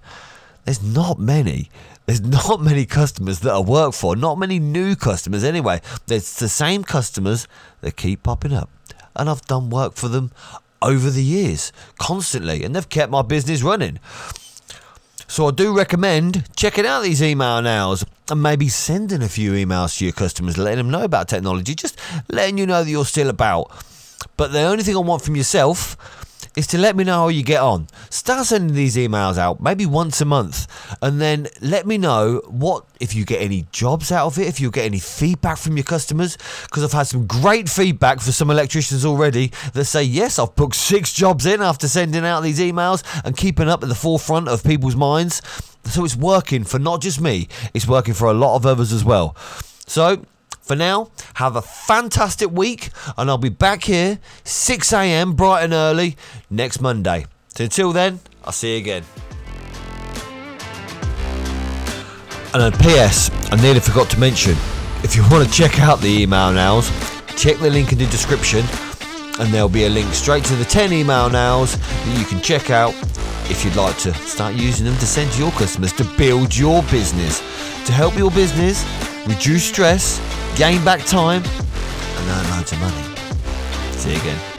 there's 0.65 0.83
not 0.83 1.19
many. 1.19 1.69
There's 2.05 2.21
not 2.49 2.61
many 2.61 2.85
customers 2.85 3.39
that 3.41 3.53
I 3.53 3.59
work 3.59 3.93
for, 3.93 4.15
not 4.15 4.37
many 4.37 4.59
new 4.59 4.95
customers 4.95 5.43
anyway. 5.43 5.81
There's 6.07 6.35
the 6.35 6.49
same 6.49 6.83
customers 6.83 7.47
that 7.81 7.95
keep 7.95 8.23
popping 8.23 8.53
up. 8.53 8.69
And 9.15 9.29
I've 9.29 9.45
done 9.45 9.69
work 9.69 9.93
for 9.93 10.07
them 10.07 10.31
over 10.81 11.09
the 11.09 11.23
years, 11.23 11.71
constantly, 11.99 12.63
and 12.63 12.75
they've 12.75 12.89
kept 12.89 13.11
my 13.11 13.21
business 13.21 13.61
running. 13.61 13.99
So 15.27 15.47
I 15.47 15.51
do 15.51 15.75
recommend 15.75 16.45
checking 16.55 16.85
out 16.85 17.01
these 17.01 17.23
email 17.23 17.61
nails 17.61 18.05
and 18.29 18.43
maybe 18.43 18.67
sending 18.67 19.23
a 19.23 19.29
few 19.29 19.53
emails 19.53 19.97
to 19.97 20.05
your 20.05 20.13
customers, 20.13 20.57
letting 20.57 20.77
them 20.77 20.91
know 20.91 21.03
about 21.03 21.27
technology, 21.27 21.73
just 21.73 21.97
letting 22.29 22.57
you 22.57 22.65
know 22.65 22.83
that 22.83 22.89
you're 22.89 23.05
still 23.05 23.29
about. 23.29 23.71
But 24.37 24.51
the 24.51 24.61
only 24.61 24.83
thing 24.83 24.95
I 24.95 24.99
want 24.99 25.23
from 25.23 25.35
yourself 25.35 25.97
is 26.55 26.67
to 26.67 26.77
let 26.77 26.95
me 26.95 27.03
know 27.03 27.19
how 27.19 27.27
you 27.29 27.43
get 27.43 27.61
on. 27.61 27.87
Start 28.09 28.45
sending 28.45 28.75
these 28.75 28.95
emails 28.95 29.37
out, 29.37 29.61
maybe 29.61 29.85
once 29.85 30.21
a 30.21 30.25
month, 30.25 30.67
and 31.01 31.19
then 31.19 31.47
let 31.61 31.85
me 31.87 31.97
know 31.97 32.41
what 32.47 32.85
if 32.99 33.15
you 33.15 33.25
get 33.25 33.41
any 33.41 33.65
jobs 33.71 34.11
out 34.11 34.27
of 34.27 34.39
it, 34.39 34.47
if 34.47 34.59
you 34.59 34.71
get 34.71 34.85
any 34.85 34.99
feedback 34.99 35.57
from 35.57 35.77
your 35.77 35.83
customers, 35.83 36.37
because 36.63 36.83
I've 36.83 36.93
had 36.93 37.07
some 37.07 37.27
great 37.27 37.67
feedback 37.69 38.19
for 38.19 38.31
some 38.31 38.49
electricians 38.49 39.05
already 39.05 39.51
that 39.73 39.85
say, 39.85 40.03
yes, 40.03 40.39
I've 40.39 40.55
booked 40.55 40.75
six 40.75 41.11
jobs 41.13 41.45
in 41.45 41.61
after 41.61 41.87
sending 41.87 42.25
out 42.25 42.41
these 42.41 42.59
emails 42.59 43.03
and 43.25 43.35
keeping 43.35 43.67
up 43.67 43.83
at 43.83 43.89
the 43.89 43.95
forefront 43.95 44.47
of 44.47 44.63
people's 44.63 44.95
minds. 44.95 45.41
So 45.85 46.05
it's 46.05 46.15
working 46.15 46.63
for 46.63 46.79
not 46.79 47.01
just 47.01 47.19
me, 47.19 47.49
it's 47.73 47.87
working 47.87 48.13
for 48.13 48.29
a 48.29 48.33
lot 48.33 48.55
of 48.55 48.65
others 48.65 48.93
as 48.93 49.03
well. 49.03 49.35
So 49.85 50.23
for 50.63 50.77
now, 50.77 51.11
have 51.35 51.57
a 51.57 51.61
fantastic 51.61 52.49
week, 52.49 52.89
and 53.17 53.29
I'll 53.29 53.37
be 53.37 53.49
back 53.49 53.83
here 53.83 54.19
6 54.45 54.93
a.m. 54.93 55.33
bright 55.33 55.63
and 55.63 55.73
early 55.73 56.15
next 56.49 56.79
Monday. 56.79 57.25
So 57.49 57.65
until 57.65 57.91
then, 57.91 58.21
I'll 58.45 58.53
see 58.53 58.73
you 58.73 58.77
again. 58.77 59.03
And 62.53 62.61
uh, 62.63 62.67
a 62.67 62.77
PS, 62.77 63.29
I 63.51 63.59
nearly 63.61 63.81
forgot 63.81 64.09
to 64.11 64.19
mention 64.19 64.55
if 65.03 65.15
you 65.17 65.23
want 65.29 65.45
to 65.45 65.53
check 65.53 65.81
out 65.81 65.99
the 65.99 66.21
email 66.21 66.53
nails, 66.53 66.89
check 67.35 67.57
the 67.57 67.69
link 67.69 67.91
in 67.91 67.97
the 67.97 68.05
description, 68.05 68.63
and 69.39 69.53
there'll 69.53 69.67
be 69.67 69.85
a 69.85 69.89
link 69.89 70.13
straight 70.13 70.45
to 70.45 70.55
the 70.55 70.65
10 70.65 70.93
email 70.93 71.29
nails 71.29 71.75
that 71.77 72.17
you 72.17 72.25
can 72.25 72.39
check 72.41 72.69
out 72.69 72.93
if 73.49 73.65
you'd 73.65 73.75
like 73.75 73.97
to 73.97 74.13
start 74.13 74.55
using 74.55 74.85
them 74.85 74.95
to 74.95 75.05
send 75.05 75.29
to 75.33 75.39
your 75.39 75.51
customers 75.51 75.91
to 75.93 76.05
build 76.17 76.55
your 76.55 76.81
business, 76.83 77.39
to 77.85 77.91
help 77.91 78.17
your 78.17 78.31
business 78.31 78.85
reduce 79.27 79.65
stress 79.65 80.21
gain 80.55 80.83
back 80.85 81.05
time, 81.05 81.43
and 81.43 82.29
earn 82.29 82.49
loads 82.51 82.71
of 82.71 82.79
money. 82.79 83.03
See 83.97 84.11
you 84.11 84.17
again. 84.19 84.52